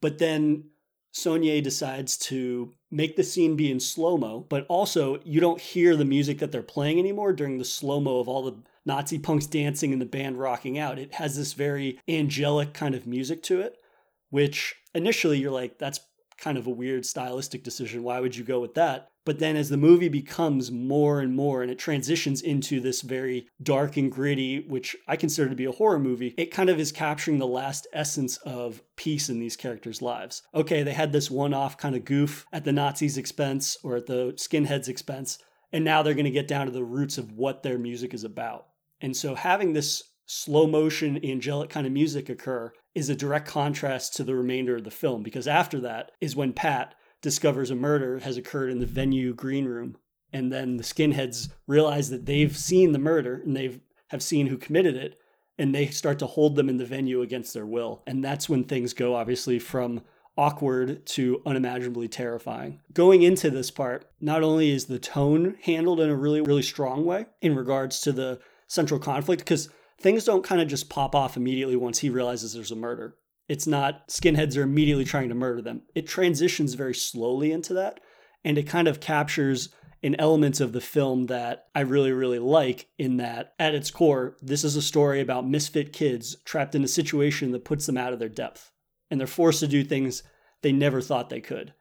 But 0.00 0.18
then 0.18 0.64
Saulnier 1.12 1.60
decides 1.60 2.16
to 2.16 2.72
make 2.90 3.16
the 3.16 3.24
scene 3.24 3.56
be 3.56 3.70
in 3.70 3.80
slow 3.80 4.16
mo, 4.16 4.46
but 4.48 4.66
also 4.68 5.20
you 5.24 5.40
don't 5.40 5.60
hear 5.60 5.96
the 5.96 6.04
music 6.04 6.38
that 6.38 6.52
they're 6.52 6.62
playing 6.62 6.98
anymore 6.98 7.32
during 7.32 7.58
the 7.58 7.64
slow 7.64 8.00
mo 8.00 8.18
of 8.20 8.28
all 8.28 8.42
the 8.42 8.56
Nazi 8.84 9.18
punks 9.18 9.46
dancing 9.46 9.92
and 9.92 10.00
the 10.00 10.06
band 10.06 10.38
rocking 10.38 10.78
out. 10.78 10.98
It 10.98 11.14
has 11.14 11.36
this 11.36 11.52
very 11.52 11.98
angelic 12.08 12.72
kind 12.72 12.94
of 12.94 13.06
music 13.06 13.42
to 13.44 13.60
it, 13.60 13.76
which 14.30 14.76
initially 14.94 15.38
you're 15.38 15.50
like, 15.50 15.78
that's 15.78 16.00
kind 16.38 16.56
of 16.56 16.66
a 16.66 16.70
weird 16.70 17.04
stylistic 17.04 17.62
decision. 17.62 18.02
Why 18.02 18.20
would 18.20 18.36
you 18.36 18.44
go 18.44 18.60
with 18.60 18.74
that? 18.74 19.09
But 19.24 19.38
then 19.38 19.56
as 19.56 19.68
the 19.68 19.76
movie 19.76 20.08
becomes 20.08 20.70
more 20.70 21.20
and 21.20 21.36
more 21.36 21.62
and 21.62 21.70
it 21.70 21.78
transitions 21.78 22.40
into 22.40 22.80
this 22.80 23.02
very 23.02 23.46
dark 23.62 23.96
and 23.96 24.10
gritty, 24.10 24.64
which 24.66 24.96
I 25.06 25.16
consider 25.16 25.48
to 25.48 25.56
be 25.56 25.66
a 25.66 25.72
horror 25.72 25.98
movie, 25.98 26.34
it 26.38 26.50
kind 26.50 26.70
of 26.70 26.80
is 26.80 26.92
capturing 26.92 27.38
the 27.38 27.46
last 27.46 27.86
essence 27.92 28.38
of 28.38 28.82
peace 28.96 29.28
in 29.28 29.38
these 29.38 29.56
characters' 29.56 30.02
lives. 30.02 30.42
Okay, 30.54 30.82
they 30.82 30.94
had 30.94 31.12
this 31.12 31.30
one 31.30 31.52
off 31.52 31.76
kind 31.76 31.94
of 31.94 32.04
goof 32.04 32.46
at 32.52 32.64
the 32.64 32.72
Nazis' 32.72 33.18
expense 33.18 33.76
or 33.84 33.96
at 33.96 34.06
the 34.06 34.32
skinheads' 34.36 34.88
expense, 34.88 35.38
and 35.72 35.84
now 35.84 36.02
they're 36.02 36.14
going 36.14 36.24
to 36.24 36.30
get 36.30 36.48
down 36.48 36.66
to 36.66 36.72
the 36.72 36.84
roots 36.84 37.18
of 37.18 37.32
what 37.32 37.62
their 37.62 37.78
music 37.78 38.14
is 38.14 38.24
about. 38.24 38.66
And 39.00 39.16
so 39.16 39.34
having 39.34 39.72
this 39.72 40.02
slow 40.26 40.66
motion, 40.66 41.20
angelic 41.24 41.70
kind 41.70 41.86
of 41.86 41.92
music 41.92 42.28
occur 42.28 42.72
is 42.94 43.08
a 43.08 43.16
direct 43.16 43.46
contrast 43.48 44.14
to 44.14 44.24
the 44.24 44.34
remainder 44.34 44.76
of 44.76 44.84
the 44.84 44.90
film 44.90 45.22
because 45.22 45.46
after 45.46 45.80
that 45.80 46.12
is 46.20 46.36
when 46.36 46.52
Pat 46.52 46.94
discovers 47.22 47.70
a 47.70 47.74
murder 47.74 48.18
has 48.20 48.36
occurred 48.36 48.70
in 48.70 48.78
the 48.78 48.86
venue 48.86 49.34
green 49.34 49.66
room. 49.66 49.96
And 50.32 50.52
then 50.52 50.76
the 50.76 50.84
skinheads 50.84 51.50
realize 51.66 52.10
that 52.10 52.26
they've 52.26 52.56
seen 52.56 52.92
the 52.92 52.98
murder 52.98 53.40
and 53.44 53.56
they've 53.56 53.80
have 54.08 54.22
seen 54.22 54.48
who 54.48 54.56
committed 54.56 54.96
it 54.96 55.18
and 55.58 55.74
they 55.74 55.86
start 55.86 56.18
to 56.18 56.26
hold 56.26 56.56
them 56.56 56.68
in 56.68 56.78
the 56.78 56.84
venue 56.84 57.22
against 57.22 57.54
their 57.54 57.66
will. 57.66 58.02
And 58.06 58.24
that's 58.24 58.48
when 58.48 58.64
things 58.64 58.92
go 58.92 59.14
obviously 59.14 59.58
from 59.58 60.02
awkward 60.36 61.04
to 61.04 61.42
unimaginably 61.44 62.08
terrifying. 62.08 62.80
Going 62.92 63.22
into 63.22 63.50
this 63.50 63.70
part, 63.70 64.06
not 64.20 64.42
only 64.42 64.70
is 64.70 64.86
the 64.86 64.98
tone 64.98 65.56
handled 65.62 66.00
in 66.00 66.08
a 66.08 66.16
really 66.16 66.40
really 66.40 66.62
strong 66.62 67.04
way 67.04 67.26
in 67.40 67.54
regards 67.54 68.00
to 68.00 68.12
the 68.12 68.40
central 68.66 68.98
conflict 68.98 69.42
because 69.42 69.68
things 70.00 70.24
don't 70.24 70.44
kind 70.44 70.60
of 70.60 70.68
just 70.68 70.88
pop 70.88 71.14
off 71.14 71.36
immediately 71.36 71.76
once 71.76 71.98
he 71.98 72.08
realizes 72.08 72.52
there's 72.52 72.70
a 72.70 72.76
murder. 72.76 73.16
It's 73.50 73.66
not 73.66 74.06
skinheads 74.06 74.56
are 74.56 74.62
immediately 74.62 75.04
trying 75.04 75.28
to 75.28 75.34
murder 75.34 75.60
them. 75.60 75.82
It 75.92 76.06
transitions 76.06 76.74
very 76.74 76.94
slowly 76.94 77.50
into 77.50 77.74
that, 77.74 77.98
and 78.44 78.56
it 78.56 78.68
kind 78.68 78.86
of 78.86 79.00
captures 79.00 79.70
an 80.04 80.14
elements 80.20 80.60
of 80.60 80.72
the 80.72 80.80
film 80.80 81.26
that 81.26 81.66
I 81.74 81.80
really, 81.80 82.12
really 82.12 82.38
like. 82.38 82.86
In 82.96 83.16
that, 83.16 83.54
at 83.58 83.74
its 83.74 83.90
core, 83.90 84.36
this 84.40 84.62
is 84.62 84.76
a 84.76 84.82
story 84.82 85.20
about 85.20 85.48
misfit 85.48 85.92
kids 85.92 86.36
trapped 86.44 86.76
in 86.76 86.84
a 86.84 86.88
situation 86.88 87.50
that 87.50 87.64
puts 87.64 87.86
them 87.86 87.96
out 87.96 88.12
of 88.12 88.20
their 88.20 88.28
depth, 88.28 88.70
and 89.10 89.18
they're 89.18 89.26
forced 89.26 89.58
to 89.60 89.66
do 89.66 89.82
things 89.82 90.22
they 90.62 90.70
never 90.70 91.00
thought 91.00 91.28
they 91.28 91.40
could. 91.40 91.74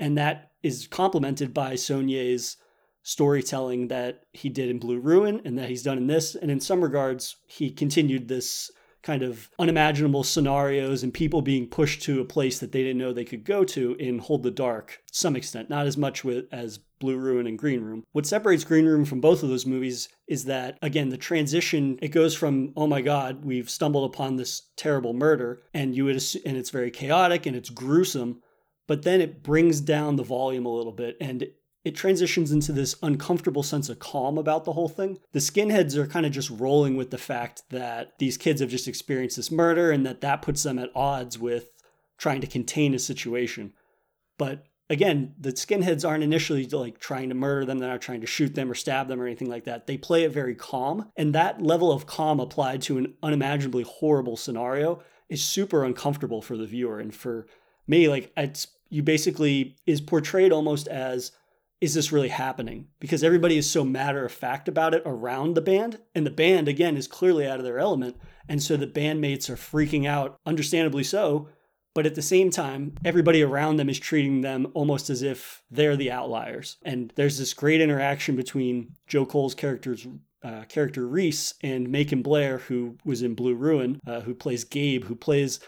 And 0.00 0.18
that 0.18 0.50
is 0.64 0.88
complemented 0.88 1.54
by 1.54 1.76
Saulnier's 1.76 2.56
storytelling 3.04 3.86
that 3.88 4.22
he 4.32 4.48
did 4.48 4.70
in 4.70 4.80
Blue 4.80 4.98
Ruin 4.98 5.40
and 5.44 5.56
that 5.56 5.68
he's 5.68 5.84
done 5.84 5.98
in 5.98 6.08
this. 6.08 6.34
And 6.34 6.50
in 6.50 6.58
some 6.58 6.82
regards, 6.82 7.36
he 7.46 7.70
continued 7.70 8.26
this 8.26 8.72
kind 9.02 9.22
of 9.22 9.50
unimaginable 9.58 10.22
scenarios 10.22 11.02
and 11.02 11.12
people 11.12 11.42
being 11.42 11.66
pushed 11.66 12.02
to 12.02 12.20
a 12.20 12.24
place 12.24 12.58
that 12.58 12.72
they 12.72 12.82
didn't 12.82 12.98
know 12.98 13.12
they 13.12 13.24
could 13.24 13.44
go 13.44 13.64
to 13.64 13.94
in 13.94 14.18
Hold 14.18 14.42
the 14.42 14.50
Dark 14.50 15.02
some 15.10 15.36
extent, 15.36 15.68
not 15.68 15.86
as 15.86 15.96
much 15.96 16.24
with 16.24 16.46
as 16.52 16.78
Blue 17.00 17.18
Ruin 17.18 17.48
and 17.48 17.58
Green 17.58 17.82
Room. 17.82 18.04
What 18.12 18.26
separates 18.26 18.62
Green 18.62 18.86
Room 18.86 19.04
from 19.04 19.20
both 19.20 19.42
of 19.42 19.48
those 19.48 19.66
movies 19.66 20.08
is 20.28 20.44
that 20.44 20.78
again 20.82 21.08
the 21.08 21.16
transition 21.16 21.98
it 22.00 22.08
goes 22.08 22.34
from 22.34 22.72
oh 22.76 22.86
my 22.86 23.02
god 23.02 23.44
we've 23.44 23.68
stumbled 23.68 24.12
upon 24.12 24.36
this 24.36 24.70
terrible 24.76 25.12
murder 25.12 25.60
and 25.74 25.96
you 25.96 26.04
would 26.04 26.16
assume, 26.16 26.42
and 26.46 26.56
it's 26.56 26.70
very 26.70 26.90
chaotic 26.90 27.44
and 27.44 27.56
it's 27.56 27.70
gruesome, 27.70 28.40
but 28.86 29.02
then 29.02 29.20
it 29.20 29.42
brings 29.42 29.80
down 29.80 30.16
the 30.16 30.22
volume 30.22 30.64
a 30.64 30.74
little 30.74 30.92
bit 30.92 31.16
and 31.20 31.46
it 31.84 31.96
transitions 31.96 32.52
into 32.52 32.72
this 32.72 32.94
uncomfortable 33.02 33.62
sense 33.62 33.88
of 33.88 33.98
calm 33.98 34.38
about 34.38 34.64
the 34.64 34.72
whole 34.72 34.88
thing. 34.88 35.18
The 35.32 35.40
skinheads 35.40 35.96
are 35.96 36.06
kind 36.06 36.24
of 36.24 36.32
just 36.32 36.50
rolling 36.50 36.96
with 36.96 37.10
the 37.10 37.18
fact 37.18 37.62
that 37.70 38.18
these 38.18 38.36
kids 38.36 38.60
have 38.60 38.70
just 38.70 38.86
experienced 38.86 39.36
this 39.36 39.50
murder 39.50 39.90
and 39.90 40.06
that 40.06 40.20
that 40.20 40.42
puts 40.42 40.62
them 40.62 40.78
at 40.78 40.90
odds 40.94 41.38
with 41.38 41.70
trying 42.18 42.40
to 42.40 42.46
contain 42.46 42.94
a 42.94 43.00
situation. 43.00 43.72
But 44.38 44.64
again, 44.88 45.34
the 45.38 45.52
skinheads 45.52 46.08
aren't 46.08 46.22
initially 46.22 46.66
like 46.66 47.00
trying 47.00 47.30
to 47.30 47.34
murder 47.34 47.64
them, 47.64 47.78
they're 47.78 47.88
not 47.88 48.00
trying 48.00 48.20
to 48.20 48.26
shoot 48.28 48.54
them 48.54 48.70
or 48.70 48.74
stab 48.74 49.08
them 49.08 49.20
or 49.20 49.26
anything 49.26 49.50
like 49.50 49.64
that. 49.64 49.88
They 49.88 49.96
play 49.96 50.22
it 50.22 50.30
very 50.30 50.54
calm. 50.54 51.10
And 51.16 51.34
that 51.34 51.62
level 51.62 51.90
of 51.90 52.06
calm 52.06 52.38
applied 52.38 52.82
to 52.82 52.98
an 52.98 53.14
unimaginably 53.24 53.82
horrible 53.82 54.36
scenario 54.36 55.02
is 55.28 55.42
super 55.42 55.84
uncomfortable 55.84 56.42
for 56.42 56.56
the 56.56 56.66
viewer. 56.66 57.00
And 57.00 57.12
for 57.12 57.46
me, 57.88 58.08
like 58.08 58.32
it's 58.36 58.68
you 58.88 59.02
basically 59.02 59.76
is 59.86 60.00
portrayed 60.00 60.52
almost 60.52 60.86
as 60.86 61.32
is 61.82 61.94
this 61.94 62.12
really 62.12 62.28
happening? 62.28 62.86
Because 63.00 63.24
everybody 63.24 63.58
is 63.58 63.68
so 63.68 63.84
matter 63.84 64.24
of 64.24 64.30
fact 64.30 64.68
about 64.68 64.94
it 64.94 65.02
around 65.04 65.54
the 65.54 65.60
band. 65.60 65.98
And 66.14 66.24
the 66.24 66.30
band, 66.30 66.68
again, 66.68 66.96
is 66.96 67.08
clearly 67.08 67.44
out 67.44 67.58
of 67.58 67.64
their 67.64 67.80
element. 67.80 68.16
And 68.48 68.62
so 68.62 68.76
the 68.76 68.86
bandmates 68.86 69.50
are 69.50 69.56
freaking 69.56 70.06
out, 70.06 70.38
understandably 70.46 71.02
so. 71.02 71.48
But 71.92 72.06
at 72.06 72.14
the 72.14 72.22
same 72.22 72.50
time, 72.50 72.94
everybody 73.04 73.42
around 73.42 73.76
them 73.76 73.90
is 73.90 73.98
treating 73.98 74.42
them 74.42 74.68
almost 74.74 75.10
as 75.10 75.22
if 75.22 75.64
they're 75.72 75.96
the 75.96 76.12
outliers. 76.12 76.76
And 76.84 77.12
there's 77.16 77.38
this 77.38 77.52
great 77.52 77.80
interaction 77.80 78.36
between 78.36 78.94
Joe 79.08 79.26
Cole's 79.26 79.56
character's 79.56 80.06
uh, 80.44 80.62
character 80.68 81.04
Reese 81.08 81.54
and 81.62 81.88
Macon 81.88 82.22
Blair, 82.22 82.58
who 82.58 82.96
was 83.04 83.22
in 83.22 83.34
Blue 83.34 83.56
Ruin, 83.56 84.00
uh, 84.06 84.20
who 84.20 84.34
plays 84.34 84.62
Gabe, 84.62 85.04
who 85.04 85.16
plays 85.16 85.58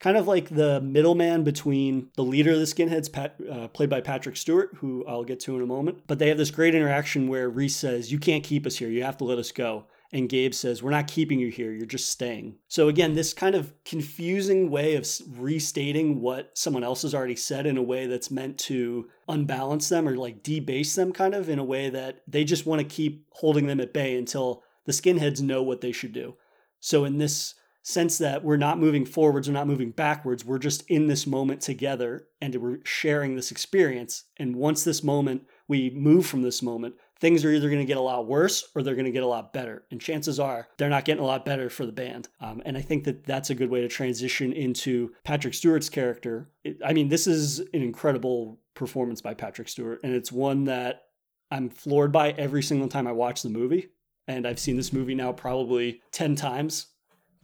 kind 0.00 0.16
of 0.16 0.26
like 0.26 0.48
the 0.48 0.80
middleman 0.80 1.44
between 1.44 2.08
the 2.16 2.24
leader 2.24 2.52
of 2.52 2.58
the 2.58 2.64
skinheads, 2.64 3.10
Pat, 3.10 3.36
uh, 3.50 3.68
played 3.68 3.90
by 3.90 4.00
Patrick 4.00 4.36
Stewart, 4.36 4.70
who 4.78 5.04
I'll 5.06 5.24
get 5.24 5.40
to 5.40 5.56
in 5.56 5.62
a 5.62 5.66
moment. 5.66 6.02
But 6.06 6.18
they 6.18 6.28
have 6.28 6.38
this 6.38 6.50
great 6.50 6.74
interaction 6.74 7.28
where 7.28 7.48
Reese 7.48 7.76
says, 7.76 8.12
You 8.12 8.18
can't 8.18 8.44
keep 8.44 8.66
us 8.66 8.76
here. 8.76 8.88
You 8.88 9.04
have 9.04 9.16
to 9.18 9.24
let 9.24 9.38
us 9.38 9.52
go. 9.52 9.86
And 10.12 10.28
Gabe 10.28 10.54
says, 10.54 10.82
We're 10.82 10.90
not 10.90 11.08
keeping 11.08 11.40
you 11.40 11.48
here. 11.48 11.72
You're 11.72 11.86
just 11.86 12.08
staying. 12.08 12.56
So, 12.68 12.88
again, 12.88 13.14
this 13.14 13.32
kind 13.32 13.54
of 13.54 13.72
confusing 13.84 14.70
way 14.70 14.94
of 14.94 15.08
restating 15.36 16.20
what 16.20 16.56
someone 16.56 16.84
else 16.84 17.02
has 17.02 17.14
already 17.14 17.36
said 17.36 17.66
in 17.66 17.76
a 17.76 17.82
way 17.82 18.06
that's 18.06 18.30
meant 18.30 18.58
to 18.58 19.08
unbalance 19.28 19.88
them 19.88 20.06
or 20.06 20.16
like 20.16 20.42
debase 20.42 20.94
them, 20.94 21.12
kind 21.12 21.34
of 21.34 21.48
in 21.48 21.58
a 21.58 21.64
way 21.64 21.90
that 21.90 22.20
they 22.28 22.44
just 22.44 22.66
want 22.66 22.80
to 22.80 22.86
keep 22.86 23.26
holding 23.32 23.66
them 23.66 23.80
at 23.80 23.92
bay 23.92 24.16
until 24.16 24.62
the 24.84 24.92
skinheads 24.92 25.40
know 25.40 25.62
what 25.62 25.80
they 25.80 25.92
should 25.92 26.12
do. 26.12 26.36
So, 26.78 27.04
in 27.04 27.18
this 27.18 27.54
sense 27.84 28.16
that 28.16 28.42
we're 28.42 28.56
not 28.56 28.78
moving 28.78 29.04
forwards, 29.04 29.46
we're 29.46 29.54
not 29.54 29.66
moving 29.66 29.90
backwards, 29.90 30.44
we're 30.44 30.58
just 30.58 30.88
in 30.88 31.06
this 31.06 31.26
moment 31.26 31.60
together 31.60 32.26
and 32.40 32.54
we're 32.56 32.78
sharing 32.82 33.36
this 33.36 33.50
experience. 33.50 34.24
And 34.38 34.56
once 34.56 34.82
this 34.82 35.04
moment, 35.04 35.42
we 35.68 35.90
move 35.90 36.26
from 36.26 36.40
this 36.40 36.62
moment, 36.62 36.94
things 37.20 37.44
are 37.44 37.50
either 37.50 37.68
going 37.68 37.82
to 37.82 37.86
get 37.86 37.98
a 37.98 38.02
lot 38.02 38.26
worse 38.26 38.64
or 38.74 38.82
they're 38.82 38.94
going 38.94 39.04
to 39.04 39.10
get 39.10 39.22
a 39.22 39.26
lot 39.26 39.52
better. 39.52 39.84
And 39.90 40.00
chances 40.00 40.40
are 40.40 40.66
they're 40.78 40.88
not 40.88 41.04
getting 41.04 41.22
a 41.22 41.26
lot 41.26 41.44
better 41.44 41.68
for 41.68 41.84
the 41.84 41.92
band. 41.92 42.28
Um, 42.40 42.62
and 42.64 42.76
I 42.76 42.80
think 42.80 43.04
that 43.04 43.24
that's 43.24 43.50
a 43.50 43.54
good 43.54 43.70
way 43.70 43.82
to 43.82 43.88
transition 43.88 44.54
into 44.54 45.12
Patrick 45.22 45.52
Stewart's 45.52 45.90
character. 45.90 46.50
It, 46.64 46.78
I 46.84 46.94
mean, 46.94 47.08
this 47.08 47.26
is 47.26 47.60
an 47.60 47.82
incredible 47.82 48.60
performance 48.72 49.20
by 49.20 49.34
Patrick 49.34 49.68
Stewart, 49.68 50.00
and 50.02 50.14
it's 50.14 50.32
one 50.32 50.64
that 50.64 51.02
I'm 51.50 51.68
floored 51.68 52.12
by 52.12 52.30
every 52.30 52.62
single 52.62 52.88
time 52.88 53.06
I 53.06 53.12
watch 53.12 53.42
the 53.42 53.50
movie. 53.50 53.90
And 54.26 54.46
I've 54.46 54.58
seen 54.58 54.78
this 54.78 54.92
movie 54.92 55.14
now 55.14 55.32
probably 55.32 56.00
10 56.12 56.34
times 56.34 56.86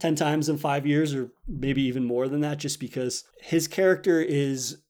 10 0.01 0.15
times 0.15 0.49
in 0.49 0.57
five 0.57 0.87
years, 0.87 1.13
or 1.13 1.29
maybe 1.47 1.83
even 1.83 2.03
more 2.03 2.27
than 2.27 2.41
that, 2.41 2.57
just 2.57 2.79
because 2.79 3.23
his 3.39 3.67
character 3.67 4.19
is, 4.19 4.81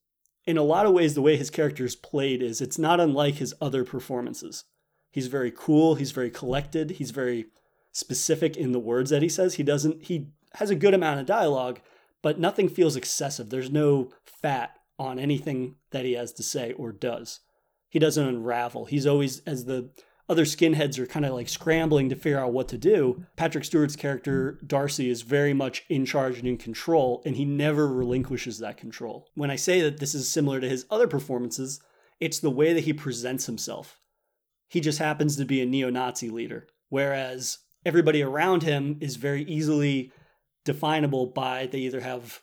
in 0.46 0.56
a 0.56 0.62
lot 0.62 0.86
of 0.86 0.94
ways, 0.94 1.14
the 1.14 1.20
way 1.20 1.36
his 1.36 1.50
character 1.50 1.84
is 1.84 1.94
played 1.94 2.42
is 2.42 2.62
it's 2.62 2.78
not 2.78 2.98
unlike 2.98 3.34
his 3.34 3.54
other 3.60 3.84
performances. 3.84 4.64
He's 5.10 5.26
very 5.26 5.52
cool, 5.54 5.96
he's 5.96 6.12
very 6.12 6.30
collected, 6.30 6.92
he's 6.92 7.10
very 7.10 7.46
specific 7.92 8.56
in 8.56 8.72
the 8.72 8.80
words 8.80 9.10
that 9.10 9.20
he 9.20 9.28
says. 9.28 9.54
He 9.54 9.62
doesn't, 9.62 10.04
he 10.04 10.28
has 10.54 10.70
a 10.70 10.74
good 10.74 10.94
amount 10.94 11.20
of 11.20 11.26
dialogue, 11.26 11.80
but 12.22 12.40
nothing 12.40 12.70
feels 12.70 12.96
excessive. 12.96 13.50
There's 13.50 13.70
no 13.70 14.12
fat 14.24 14.78
on 14.98 15.18
anything 15.18 15.74
that 15.90 16.06
he 16.06 16.14
has 16.14 16.32
to 16.32 16.42
say 16.42 16.72
or 16.72 16.90
does. 16.90 17.40
He 17.90 17.98
doesn't 17.98 18.26
unravel. 18.26 18.86
He's 18.86 19.06
always, 19.06 19.40
as 19.40 19.66
the 19.66 19.90
other 20.32 20.44
skinheads 20.46 20.98
are 20.98 21.06
kind 21.06 21.26
of 21.26 21.34
like 21.34 21.48
scrambling 21.48 22.08
to 22.08 22.16
figure 22.16 22.40
out 22.40 22.54
what 22.54 22.66
to 22.68 22.78
do, 22.78 23.26
Patrick 23.36 23.64
Stewart's 23.64 23.96
character, 23.96 24.58
Darcy, 24.66 25.10
is 25.10 25.20
very 25.20 25.52
much 25.52 25.84
in 25.90 26.06
charge 26.06 26.38
and 26.38 26.48
in 26.48 26.56
control, 26.56 27.22
and 27.26 27.36
he 27.36 27.44
never 27.44 27.86
relinquishes 27.86 28.58
that 28.58 28.78
control. 28.78 29.28
When 29.34 29.50
I 29.50 29.56
say 29.56 29.82
that 29.82 30.00
this 30.00 30.14
is 30.14 30.30
similar 30.30 30.58
to 30.58 30.68
his 30.68 30.86
other 30.90 31.06
performances, 31.06 31.80
it's 32.18 32.38
the 32.38 32.50
way 32.50 32.72
that 32.72 32.84
he 32.84 32.94
presents 32.94 33.44
himself. 33.44 34.00
He 34.68 34.80
just 34.80 34.98
happens 34.98 35.36
to 35.36 35.44
be 35.44 35.60
a 35.60 35.66
neo 35.66 35.90
Nazi 35.90 36.30
leader, 36.30 36.66
whereas 36.88 37.58
everybody 37.84 38.22
around 38.22 38.62
him 38.62 38.96
is 39.02 39.16
very 39.16 39.42
easily 39.44 40.12
definable 40.64 41.26
by 41.26 41.66
they 41.66 41.80
either 41.80 42.00
have 42.00 42.40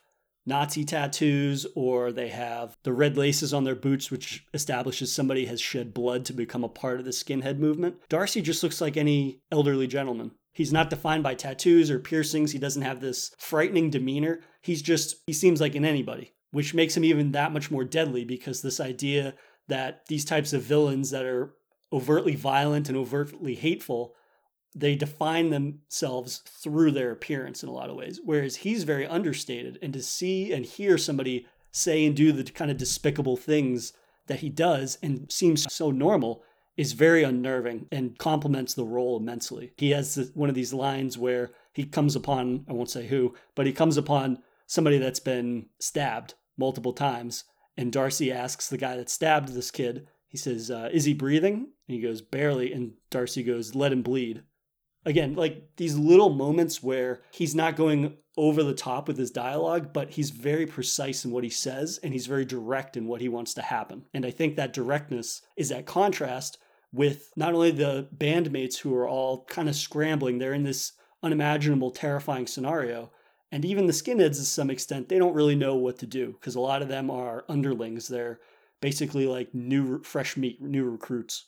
Nazi 0.50 0.84
tattoos 0.84 1.66
or 1.76 2.12
they 2.12 2.28
have 2.28 2.76
the 2.84 2.92
red 2.92 3.16
laces 3.16 3.54
on 3.54 3.64
their 3.64 3.76
boots, 3.76 4.12
which 4.12 4.44
establishes 4.54 5.14
somebody 5.14 5.46
has 5.46 5.62
shed 5.62 5.94
blood 5.94 6.26
to 6.26 6.34
become 6.34 6.66
a 6.66 6.70
part 6.70 7.00
of 7.00 7.06
the 7.06 7.12
skinhead 7.12 7.60
movement. 7.60 7.96
Darcy 8.10 8.42
just 8.42 8.64
looks 8.64 8.82
like 8.82 8.98
any 8.98 9.42
elderly 9.52 9.88
gentleman. 9.88 10.32
He's 10.52 10.74
not 10.74 10.90
defined 10.90 11.24
by 11.24 11.36
tattoos 11.36 11.90
or 11.90 12.00
piercings. 12.00 12.52
He 12.52 12.60
doesn't 12.60 12.82
have 12.82 13.00
this 13.00 13.32
frightening 13.38 13.92
demeanor. 13.92 14.42
He's 14.62 14.82
just, 14.82 15.16
he 15.28 15.34
seems 15.34 15.62
like 15.62 15.76
an 15.76 15.86
anybody, 15.86 16.34
which 16.52 16.74
makes 16.74 16.98
him 16.98 17.06
even 17.06 17.32
that 17.32 17.54
much 17.54 17.72
more 17.72 17.86
deadly 17.86 18.26
because 18.26 18.62
this 18.62 18.82
idea 18.82 19.36
that 19.70 20.02
these 20.08 20.26
types 20.26 20.52
of 20.52 20.64
villains 20.64 21.12
that 21.12 21.24
are 21.24 21.54
overtly 21.94 22.36
violent 22.36 22.90
and 22.90 22.98
overtly 22.98 23.56
hateful 23.56 24.16
they 24.76 24.96
define 24.96 25.50
themselves 25.50 26.38
through 26.46 26.92
their 26.92 27.12
appearance 27.12 27.64
in 27.64 27.70
a 27.70 27.74
lot 27.74 27.90
of 27.90 27.96
ways. 27.96 28.20
Whereas 28.24 28.58
he's 28.58 28.84
very 28.84 29.08
understated. 29.08 29.80
And 29.82 29.94
to 29.94 30.02
see 30.02 30.54
and 30.54 30.66
hear 30.66 30.98
somebody 30.98 31.48
say 31.72 32.06
and 32.06 32.16
do 32.16 32.32
the 32.32 32.44
kind 32.44 32.72
of 32.72 32.78
despicable 32.78 33.38
things 33.38 33.94
that 34.28 34.40
he 34.40 34.50
does 34.50 34.98
and 35.02 35.32
seems 35.32 35.72
so 35.74 35.92
normal 35.92 36.44
is 36.78 36.94
very 36.94 37.24
unnerving 37.24 37.88
and 37.92 38.18
complements 38.18 38.74
the 38.74 38.86
role 38.86 39.18
immensely. 39.18 39.74
He 39.78 39.90
has 39.92 40.16
this, 40.16 40.32
one 40.34 40.50
of 40.50 40.56
these 40.56 40.74
lines 40.74 41.18
where 41.18 41.52
he 41.74 41.84
comes 41.84 42.16
upon, 42.16 42.66
I 42.70 42.74
won't 42.74 42.90
say 42.90 43.08
who, 43.08 43.36
but 43.56 43.66
he 43.66 43.74
comes 43.74 43.98
upon 43.98 44.42
somebody 44.66 44.98
that's 44.98 45.20
been 45.20 45.66
stabbed 45.80 46.36
multiple 46.58 46.94
times. 46.94 47.44
And 47.76 47.92
Darcy 47.92 48.32
asks 48.32 48.70
the 48.70 48.78
guy 48.78 48.96
that 48.96 49.10
stabbed 49.10 49.54
this 49.54 49.72
kid, 49.72 50.08
he 50.28 50.38
says, 50.38 50.70
uh, 50.70 50.90
Is 50.94 51.06
he 51.06 51.14
breathing? 51.14 51.56
And 51.88 51.96
he 51.96 52.00
goes, 52.00 52.22
Barely. 52.22 52.72
And 52.72 52.94
Darcy 53.10 53.44
goes, 53.44 53.74
Let 53.76 53.92
him 53.92 54.04
bleed 54.04 54.44
again, 55.06 55.36
like 55.36 55.76
these 55.78 55.98
little 55.98 56.30
moments 56.30 56.84
where 56.84 57.22
he's 57.32 57.56
not 57.56 57.76
going 57.76 58.18
over 58.38 58.64
the 58.64 58.74
top 58.74 59.08
with 59.08 59.18
his 59.18 59.32
dialogue, 59.32 59.92
but 59.92 60.12
he's 60.12 60.30
very 60.30 60.66
precise 60.66 61.26
in 61.26 61.32
what 61.32 61.44
he 61.44 61.50
says 61.50 62.00
and 62.04 62.14
he's 62.14 62.28
very 62.28 62.46
direct 62.46 62.96
in 62.96 63.08
what 63.08 63.22
he 63.22 63.28
wants 63.28 63.54
to 63.54 63.62
happen. 63.62 64.06
And 64.14 64.26
I 64.26 64.32
think 64.32 64.56
that 64.56 64.74
directness 64.74 65.42
is 65.58 65.72
at 65.72 65.86
contrast 65.86 66.58
with 66.94 67.32
not 67.36 67.54
only 67.54 67.72
the 67.72 68.08
bandmates 68.16 68.78
who 68.78 68.96
are 68.96 69.08
all 69.08 69.44
kind 69.46 69.70
of 69.70 69.76
scrambling, 69.76 70.38
they're 70.38 70.54
in 70.54 70.64
this 70.64 70.94
unimaginable, 71.22 71.92
terrifying 71.92 72.48
scenario. 72.48 73.12
And 73.52 73.66
even 73.66 73.88
the 73.88 73.94
skinheads, 73.94 74.38
to 74.38 74.46
some 74.46 74.70
extent, 74.70 75.10
they 75.10 75.18
don't 75.18 75.34
really 75.34 75.56
know 75.56 75.76
what 75.76 75.98
to 76.00 76.06
do 76.06 76.34
because 76.40 76.56
a 76.56 76.60
lot 76.60 76.82
of 76.82 76.88
them 76.88 77.10
are 77.10 77.46
underlings. 77.50 78.08
They're 78.08 78.40
basically 78.80 79.28
like 79.28 79.54
new, 79.54 80.02
fresh 80.04 80.38
meat, 80.38 80.62
new 80.62 80.90
recruits. 80.90 81.46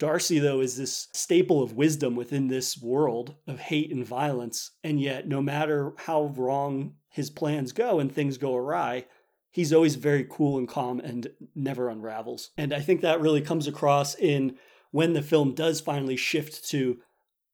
Darcy, 0.00 0.38
though, 0.38 0.60
is 0.60 0.78
this 0.78 1.08
staple 1.12 1.62
of 1.62 1.74
wisdom 1.74 2.16
within 2.16 2.48
this 2.48 2.80
world 2.80 3.34
of 3.46 3.60
hate 3.60 3.92
and 3.92 4.04
violence. 4.04 4.70
And 4.82 4.98
yet, 4.98 5.28
no 5.28 5.42
matter 5.42 5.92
how 5.98 6.32
wrong 6.36 6.94
his 7.10 7.28
plans 7.28 7.72
go 7.72 8.00
and 8.00 8.10
things 8.10 8.38
go 8.38 8.56
awry, 8.56 9.04
he's 9.50 9.74
always 9.74 9.96
very 9.96 10.26
cool 10.28 10.56
and 10.56 10.66
calm 10.66 11.00
and 11.00 11.28
never 11.54 11.90
unravels. 11.90 12.50
And 12.56 12.72
I 12.72 12.80
think 12.80 13.02
that 13.02 13.20
really 13.20 13.42
comes 13.42 13.68
across 13.68 14.14
in 14.14 14.56
when 14.90 15.12
the 15.12 15.20
film 15.20 15.54
does 15.54 15.82
finally 15.82 16.16
shift 16.16 16.66
to 16.70 16.98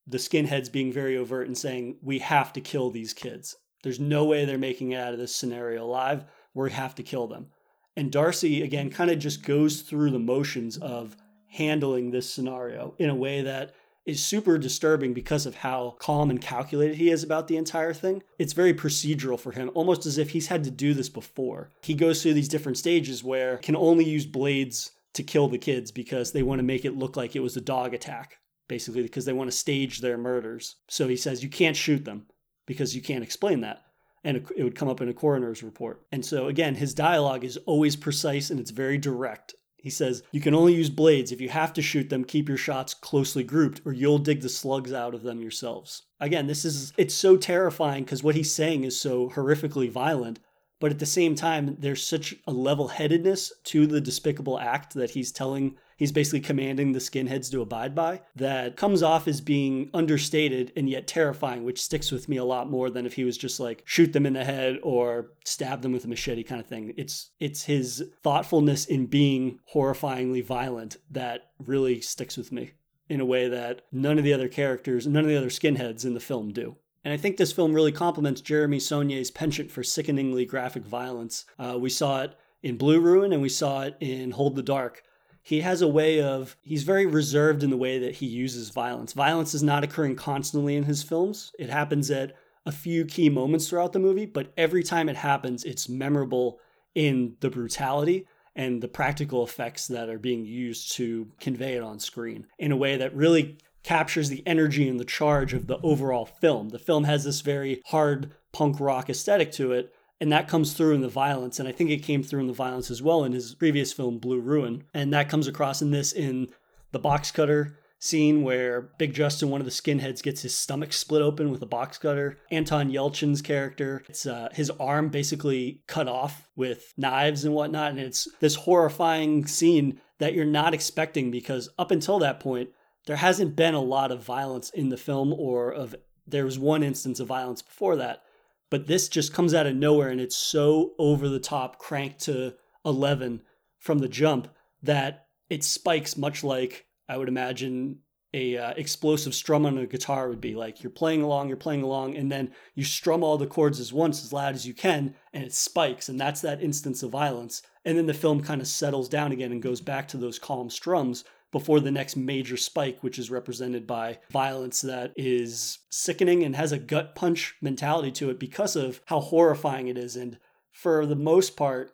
the 0.06 0.18
skinheads 0.18 0.70
being 0.70 0.92
very 0.92 1.16
overt 1.16 1.48
and 1.48 1.58
saying, 1.58 1.98
we 2.00 2.20
have 2.20 2.52
to 2.52 2.60
kill 2.60 2.90
these 2.90 3.12
kids. 3.12 3.56
There's 3.82 3.98
no 3.98 4.24
way 4.24 4.44
they're 4.44 4.56
making 4.56 4.92
it 4.92 5.00
out 5.00 5.12
of 5.12 5.18
this 5.18 5.34
scenario 5.34 5.84
alive. 5.84 6.24
We 6.54 6.70
have 6.70 6.94
to 6.94 7.02
kill 7.02 7.26
them. 7.26 7.48
And 7.96 8.12
Darcy, 8.12 8.62
again, 8.62 8.88
kind 8.88 9.10
of 9.10 9.18
just 9.18 9.42
goes 9.42 9.80
through 9.80 10.12
the 10.12 10.20
motions 10.20 10.76
of 10.76 11.16
handling 11.48 12.10
this 12.10 12.32
scenario 12.32 12.94
in 12.98 13.08
a 13.08 13.14
way 13.14 13.42
that 13.42 13.74
is 14.06 14.24
super 14.24 14.56
disturbing 14.56 15.12
because 15.12 15.46
of 15.46 15.56
how 15.56 15.96
calm 15.98 16.30
and 16.30 16.40
calculated 16.40 16.96
he 16.96 17.10
is 17.10 17.24
about 17.24 17.48
the 17.48 17.56
entire 17.56 17.92
thing. 17.92 18.22
It's 18.38 18.52
very 18.52 18.72
procedural 18.72 19.38
for 19.38 19.50
him, 19.50 19.70
almost 19.74 20.06
as 20.06 20.16
if 20.16 20.30
he's 20.30 20.46
had 20.46 20.62
to 20.64 20.70
do 20.70 20.94
this 20.94 21.08
before. 21.08 21.70
He 21.82 21.94
goes 21.94 22.22
through 22.22 22.34
these 22.34 22.48
different 22.48 22.78
stages 22.78 23.24
where 23.24 23.58
can 23.58 23.74
only 23.74 24.04
use 24.04 24.24
blades 24.24 24.92
to 25.14 25.22
kill 25.22 25.48
the 25.48 25.58
kids 25.58 25.90
because 25.90 26.32
they 26.32 26.42
want 26.42 26.60
to 26.60 26.64
make 26.64 26.84
it 26.84 26.96
look 26.96 27.16
like 27.16 27.34
it 27.34 27.40
was 27.40 27.56
a 27.56 27.60
dog 27.60 27.94
attack, 27.94 28.38
basically 28.68 29.02
because 29.02 29.24
they 29.24 29.32
want 29.32 29.50
to 29.50 29.56
stage 29.56 30.00
their 30.00 30.16
murders. 30.16 30.76
So 30.88 31.08
he 31.08 31.16
says 31.16 31.42
you 31.42 31.48
can't 31.50 31.76
shoot 31.76 32.04
them 32.04 32.26
because 32.66 32.94
you 32.94 33.02
can't 33.02 33.24
explain 33.24 33.60
that. 33.62 33.82
And 34.22 34.48
it 34.56 34.64
would 34.64 34.74
come 34.74 34.88
up 34.88 35.00
in 35.00 35.08
a 35.08 35.14
coroner's 35.14 35.62
report. 35.62 36.02
And 36.10 36.24
so, 36.24 36.48
again, 36.48 36.74
his 36.74 36.94
dialogue 36.94 37.44
is 37.44 37.56
always 37.58 37.94
precise 37.94 38.50
and 38.50 38.58
it's 38.58 38.72
very 38.72 38.98
direct 38.98 39.54
He 39.86 39.90
says, 39.90 40.24
You 40.32 40.40
can 40.40 40.52
only 40.52 40.74
use 40.74 40.90
blades. 40.90 41.30
If 41.30 41.40
you 41.40 41.48
have 41.48 41.72
to 41.74 41.80
shoot 41.80 42.10
them, 42.10 42.24
keep 42.24 42.48
your 42.48 42.58
shots 42.58 42.92
closely 42.92 43.44
grouped, 43.44 43.82
or 43.84 43.92
you'll 43.92 44.18
dig 44.18 44.40
the 44.40 44.48
slugs 44.48 44.92
out 44.92 45.14
of 45.14 45.22
them 45.22 45.40
yourselves. 45.40 46.02
Again, 46.18 46.48
this 46.48 46.64
is, 46.64 46.92
it's 46.96 47.14
so 47.14 47.36
terrifying 47.36 48.02
because 48.02 48.20
what 48.20 48.34
he's 48.34 48.52
saying 48.52 48.82
is 48.82 49.00
so 49.00 49.30
horrifically 49.30 49.88
violent. 49.88 50.40
But 50.80 50.90
at 50.90 50.98
the 50.98 51.06
same 51.06 51.36
time, 51.36 51.76
there's 51.78 52.04
such 52.04 52.34
a 52.48 52.52
level 52.52 52.88
headedness 52.88 53.52
to 53.66 53.86
the 53.86 54.00
despicable 54.00 54.58
act 54.58 54.92
that 54.94 55.10
he's 55.10 55.30
telling 55.30 55.76
he's 55.96 56.12
basically 56.12 56.40
commanding 56.40 56.92
the 56.92 56.98
skinheads 56.98 57.50
to 57.50 57.62
abide 57.62 57.94
by 57.94 58.20
that 58.36 58.76
comes 58.76 59.02
off 59.02 59.26
as 59.26 59.40
being 59.40 59.90
understated 59.92 60.72
and 60.76 60.88
yet 60.88 61.06
terrifying, 61.06 61.64
which 61.64 61.82
sticks 61.82 62.12
with 62.12 62.28
me 62.28 62.36
a 62.36 62.44
lot 62.44 62.70
more 62.70 62.90
than 62.90 63.06
if 63.06 63.14
he 63.14 63.24
was 63.24 63.36
just 63.36 63.58
like 63.58 63.82
shoot 63.84 64.12
them 64.12 64.26
in 64.26 64.34
the 64.34 64.44
head 64.44 64.78
or 64.82 65.32
stab 65.44 65.82
them 65.82 65.92
with 65.92 66.04
a 66.04 66.08
machete 66.08 66.42
kind 66.42 66.60
of 66.60 66.66
thing. 66.66 66.94
It's 66.96 67.30
it's 67.40 67.64
his 67.64 68.04
thoughtfulness 68.22 68.84
in 68.84 69.06
being 69.06 69.58
horrifyingly 69.74 70.44
violent 70.44 70.96
that 71.10 71.50
really 71.64 72.00
sticks 72.00 72.36
with 72.36 72.52
me 72.52 72.72
in 73.08 73.20
a 73.20 73.26
way 73.26 73.48
that 73.48 73.82
none 73.92 74.18
of 74.18 74.24
the 74.24 74.32
other 74.32 74.48
characters, 74.48 75.06
none 75.06 75.24
of 75.24 75.28
the 75.28 75.36
other 75.36 75.48
skinheads 75.48 76.04
in 76.04 76.14
the 76.14 76.20
film 76.20 76.52
do. 76.52 76.76
And 77.04 77.14
I 77.14 77.16
think 77.16 77.36
this 77.36 77.52
film 77.52 77.72
really 77.72 77.92
complements 77.92 78.40
Jeremy 78.40 78.80
Saulnier's 78.80 79.30
penchant 79.30 79.70
for 79.70 79.84
sickeningly 79.84 80.44
graphic 80.44 80.84
violence. 80.84 81.44
Uh, 81.56 81.78
we 81.78 81.88
saw 81.88 82.22
it 82.22 82.34
in 82.64 82.76
Blue 82.76 83.00
Ruin 83.00 83.32
and 83.32 83.40
we 83.40 83.48
saw 83.48 83.82
it 83.82 83.96
in 84.00 84.32
Hold 84.32 84.56
the 84.56 84.62
Dark 84.62 85.04
he 85.46 85.60
has 85.60 85.80
a 85.80 85.86
way 85.86 86.20
of 86.20 86.56
he's 86.62 86.82
very 86.82 87.06
reserved 87.06 87.62
in 87.62 87.70
the 87.70 87.76
way 87.76 88.00
that 88.00 88.16
he 88.16 88.26
uses 88.26 88.70
violence. 88.70 89.12
Violence 89.12 89.54
is 89.54 89.62
not 89.62 89.84
occurring 89.84 90.16
constantly 90.16 90.74
in 90.74 90.82
his 90.82 91.04
films. 91.04 91.52
It 91.56 91.70
happens 91.70 92.10
at 92.10 92.34
a 92.66 92.72
few 92.72 93.04
key 93.04 93.28
moments 93.30 93.68
throughout 93.68 93.92
the 93.92 94.00
movie, 94.00 94.26
but 94.26 94.52
every 94.56 94.82
time 94.82 95.08
it 95.08 95.14
happens, 95.14 95.62
it's 95.62 95.88
memorable 95.88 96.58
in 96.96 97.36
the 97.38 97.48
brutality 97.48 98.26
and 98.56 98.82
the 98.82 98.88
practical 98.88 99.44
effects 99.44 99.86
that 99.86 100.08
are 100.08 100.18
being 100.18 100.44
used 100.44 100.90
to 100.94 101.30
convey 101.38 101.74
it 101.74 101.82
on 101.82 102.00
screen 102.00 102.48
in 102.58 102.72
a 102.72 102.76
way 102.76 102.96
that 102.96 103.14
really 103.14 103.56
captures 103.84 104.28
the 104.28 104.42
energy 104.46 104.88
and 104.88 104.98
the 104.98 105.04
charge 105.04 105.54
of 105.54 105.68
the 105.68 105.78
overall 105.84 106.26
film. 106.26 106.70
The 106.70 106.80
film 106.80 107.04
has 107.04 107.22
this 107.22 107.40
very 107.40 107.82
hard 107.86 108.32
punk 108.52 108.80
rock 108.80 109.08
aesthetic 109.08 109.52
to 109.52 109.70
it, 109.74 109.94
and 110.20 110.32
that 110.32 110.48
comes 110.48 110.72
through 110.72 110.94
in 110.94 111.00
the 111.00 111.08
violence. 111.08 111.58
And 111.58 111.68
i 111.68 111.72
think 111.72 111.90
it 111.90 112.02
came 112.02 112.22
through 112.22 112.40
in 112.40 112.46
the 112.46 112.52
violence 112.52 112.90
as 112.90 113.02
well 113.02 113.24
in 113.24 113.32
his 113.32 113.54
previous 113.54 113.92
film 113.92 114.18
blue 114.18 114.40
ruin. 114.40 114.84
And 114.94 115.12
that 115.12 115.28
comes 115.28 115.46
across 115.46 115.82
in 115.82 115.90
this 115.90 116.12
in 116.12 116.48
the 116.92 116.98
box 116.98 117.30
cutter 117.30 117.78
scene 117.98 118.42
where 118.42 118.90
big 118.98 119.14
justin 119.14 119.48
one 119.48 119.60
of 119.60 119.64
the 119.64 119.70
skinheads 119.70 120.22
gets 120.22 120.42
his 120.42 120.54
stomach 120.54 120.92
split 120.92 121.22
open 121.22 121.50
with 121.50 121.62
a 121.62 121.66
box 121.66 121.98
cutter. 121.98 122.38
Anton 122.50 122.90
yelchin's 122.90 123.42
character 123.42 124.02
it's 124.08 124.26
uh, 124.26 124.48
his 124.52 124.70
arm 124.70 125.08
basically 125.08 125.82
cut 125.86 126.08
off 126.08 126.48
with 126.56 126.92
knives 126.96 127.44
and 127.44 127.54
whatnot. 127.54 127.90
And 127.90 128.00
it's 128.00 128.28
this 128.40 128.54
horrifying 128.54 129.46
scene 129.46 130.00
that 130.18 130.34
you're 130.34 130.44
not 130.44 130.74
expecting 130.74 131.30
because 131.30 131.68
up 131.78 131.90
until 131.90 132.18
that 132.20 132.40
point 132.40 132.70
there 133.06 133.16
hasn't 133.16 133.54
been 133.54 133.74
a 133.74 133.80
lot 133.80 134.10
of 134.10 134.22
violence 134.22 134.70
in 134.70 134.88
the 134.88 134.96
film 134.96 135.32
or 135.32 135.70
of 135.70 135.94
there 136.26 136.44
was 136.44 136.58
one 136.58 136.82
instance 136.82 137.20
of 137.20 137.28
violence 137.28 137.62
before 137.62 137.96
that 137.96 138.22
but 138.70 138.86
this 138.86 139.08
just 139.08 139.32
comes 139.32 139.54
out 139.54 139.66
of 139.66 139.76
nowhere 139.76 140.08
and 140.08 140.20
it's 140.20 140.36
so 140.36 140.94
over 140.98 141.28
the 141.28 141.40
top, 141.40 141.78
cranked 141.78 142.20
to 142.20 142.54
11 142.84 143.42
from 143.78 143.98
the 143.98 144.08
jump 144.08 144.48
that 144.82 145.26
it 145.48 145.62
spikes 145.62 146.16
much 146.16 146.42
like 146.42 146.86
I 147.08 147.16
would 147.16 147.28
imagine 147.28 148.00
a 148.34 148.58
uh, 148.58 148.74
explosive 148.76 149.34
strum 149.34 149.64
on 149.64 149.78
a 149.78 149.86
guitar 149.86 150.28
would 150.28 150.40
be. 150.40 150.54
Like 150.54 150.82
you're 150.82 150.90
playing 150.90 151.22
along 151.22 151.48
you're 151.48 151.56
playing 151.56 151.82
along 151.82 152.16
and 152.16 152.30
then 152.30 152.52
you 152.74 152.84
strum 152.84 153.22
all 153.22 153.38
the 153.38 153.46
chords 153.46 153.80
as 153.80 153.92
once 153.92 154.22
as 154.24 154.32
loud 154.32 154.54
as 154.54 154.66
you 154.66 154.74
can 154.74 155.14
and 155.32 155.44
it 155.44 155.54
spikes 155.54 156.08
and 156.08 156.20
that's 156.20 156.40
that 156.40 156.62
instance 156.62 157.02
of 157.02 157.10
violence. 157.10 157.62
And 157.84 157.96
then 157.96 158.06
the 158.06 158.14
film 158.14 158.42
kind 158.42 158.60
of 158.60 158.66
settles 158.66 159.08
down 159.08 159.32
again 159.32 159.52
and 159.52 159.62
goes 159.62 159.80
back 159.80 160.08
to 160.08 160.16
those 160.16 160.38
calm 160.38 160.68
strums 160.68 161.24
before 161.56 161.80
the 161.80 161.90
next 161.90 162.18
major 162.18 162.54
spike, 162.54 163.02
which 163.02 163.18
is 163.18 163.30
represented 163.30 163.86
by 163.86 164.18
violence 164.30 164.82
that 164.82 165.10
is 165.16 165.78
sickening 165.88 166.42
and 166.42 166.54
has 166.54 166.70
a 166.70 166.78
gut 166.78 167.14
punch 167.14 167.54
mentality 167.62 168.12
to 168.12 168.28
it 168.28 168.38
because 168.38 168.76
of 168.76 169.00
how 169.06 169.20
horrifying 169.20 169.88
it 169.88 169.96
is. 169.96 170.16
And 170.16 170.36
for 170.70 171.06
the 171.06 171.16
most 171.16 171.56
part, 171.56 171.92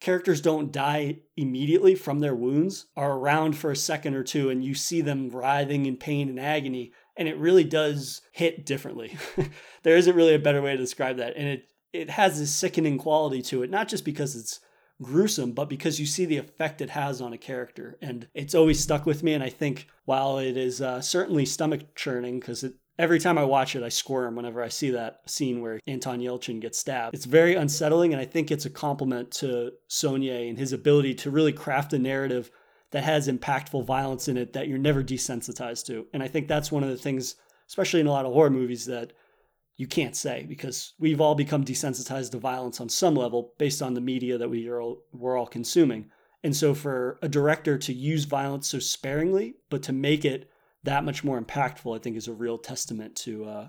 characters 0.00 0.40
don't 0.40 0.72
die 0.72 1.20
immediately 1.36 1.94
from 1.94 2.18
their 2.18 2.34
wounds, 2.34 2.86
are 2.96 3.12
around 3.12 3.56
for 3.56 3.70
a 3.70 3.76
second 3.76 4.16
or 4.16 4.24
two, 4.24 4.50
and 4.50 4.64
you 4.64 4.74
see 4.74 5.02
them 5.02 5.28
writhing 5.28 5.86
in 5.86 5.96
pain 5.96 6.28
and 6.28 6.40
agony. 6.40 6.92
And 7.16 7.28
it 7.28 7.38
really 7.38 7.62
does 7.62 8.22
hit 8.32 8.66
differently. 8.66 9.16
there 9.84 9.96
isn't 9.96 10.16
really 10.16 10.34
a 10.34 10.40
better 10.40 10.60
way 10.60 10.72
to 10.72 10.76
describe 10.78 11.18
that. 11.18 11.36
And 11.36 11.46
it, 11.46 11.68
it 11.92 12.10
has 12.10 12.40
this 12.40 12.52
sickening 12.52 12.98
quality 12.98 13.40
to 13.42 13.62
it, 13.62 13.70
not 13.70 13.86
just 13.86 14.04
because 14.04 14.34
it's 14.34 14.58
gruesome, 15.02 15.52
but 15.52 15.68
because 15.68 16.00
you 16.00 16.06
see 16.06 16.24
the 16.24 16.38
effect 16.38 16.80
it 16.80 16.90
has 16.90 17.20
on 17.20 17.32
a 17.32 17.38
character. 17.38 17.96
And 18.00 18.28
it's 18.34 18.54
always 18.54 18.80
stuck 18.80 19.06
with 19.06 19.22
me. 19.22 19.34
And 19.34 19.42
I 19.42 19.50
think 19.50 19.88
while 20.04 20.38
it 20.38 20.56
is 20.56 20.80
uh, 20.80 21.00
certainly 21.00 21.44
stomach 21.44 21.94
churning, 21.94 22.40
because 22.40 22.64
it 22.64 22.74
every 22.98 23.18
time 23.18 23.38
I 23.38 23.44
watch 23.44 23.76
it, 23.76 23.82
I 23.82 23.88
squirm 23.88 24.36
whenever 24.36 24.62
I 24.62 24.68
see 24.68 24.90
that 24.90 25.20
scene 25.26 25.60
where 25.60 25.80
Anton 25.86 26.20
Yelchin 26.20 26.60
gets 26.60 26.78
stabbed. 26.78 27.14
It's 27.14 27.26
very 27.26 27.54
unsettling, 27.54 28.12
and 28.12 28.20
I 28.20 28.24
think 28.24 28.50
it's 28.50 28.66
a 28.66 28.70
compliment 28.70 29.30
to 29.32 29.72
Saulnier 29.88 30.48
and 30.48 30.58
his 30.58 30.72
ability 30.72 31.14
to 31.16 31.30
really 31.30 31.52
craft 31.52 31.92
a 31.92 31.98
narrative 31.98 32.50
that 32.92 33.04
has 33.04 33.28
impactful 33.28 33.84
violence 33.84 34.28
in 34.28 34.36
it 34.36 34.52
that 34.52 34.68
you're 34.68 34.78
never 34.78 35.02
desensitized 35.02 35.86
to. 35.86 36.06
And 36.12 36.22
I 36.22 36.28
think 36.28 36.48
that's 36.48 36.72
one 36.72 36.84
of 36.84 36.88
the 36.88 36.96
things, 36.96 37.36
especially 37.68 38.00
in 38.00 38.06
a 38.06 38.12
lot 38.12 38.24
of 38.24 38.32
horror 38.32 38.50
movies, 38.50 38.86
that 38.86 39.12
you 39.76 39.86
can't 39.86 40.16
say 40.16 40.46
because 40.48 40.94
we've 40.98 41.20
all 41.20 41.34
become 41.34 41.64
desensitized 41.64 42.30
to 42.30 42.38
violence 42.38 42.80
on 42.80 42.88
some 42.88 43.14
level 43.14 43.52
based 43.58 43.82
on 43.82 43.94
the 43.94 44.00
media 44.00 44.38
that 44.38 44.48
we 44.48 44.68
are 44.68 44.80
all, 44.80 45.02
we're 45.12 45.38
all 45.38 45.46
consuming. 45.46 46.10
And 46.42 46.54
so 46.54 46.74
for 46.74 47.18
a 47.22 47.28
director 47.28 47.76
to 47.78 47.92
use 47.92 48.24
violence 48.24 48.68
so 48.68 48.78
sparingly, 48.78 49.56
but 49.68 49.82
to 49.84 49.92
make 49.92 50.24
it 50.24 50.50
that 50.84 51.04
much 51.04 51.24
more 51.24 51.40
impactful, 51.40 51.96
I 51.96 52.00
think 52.00 52.16
is 52.16 52.28
a 52.28 52.32
real 52.32 52.58
testament 52.58 53.16
to 53.16 53.44
uh, 53.44 53.68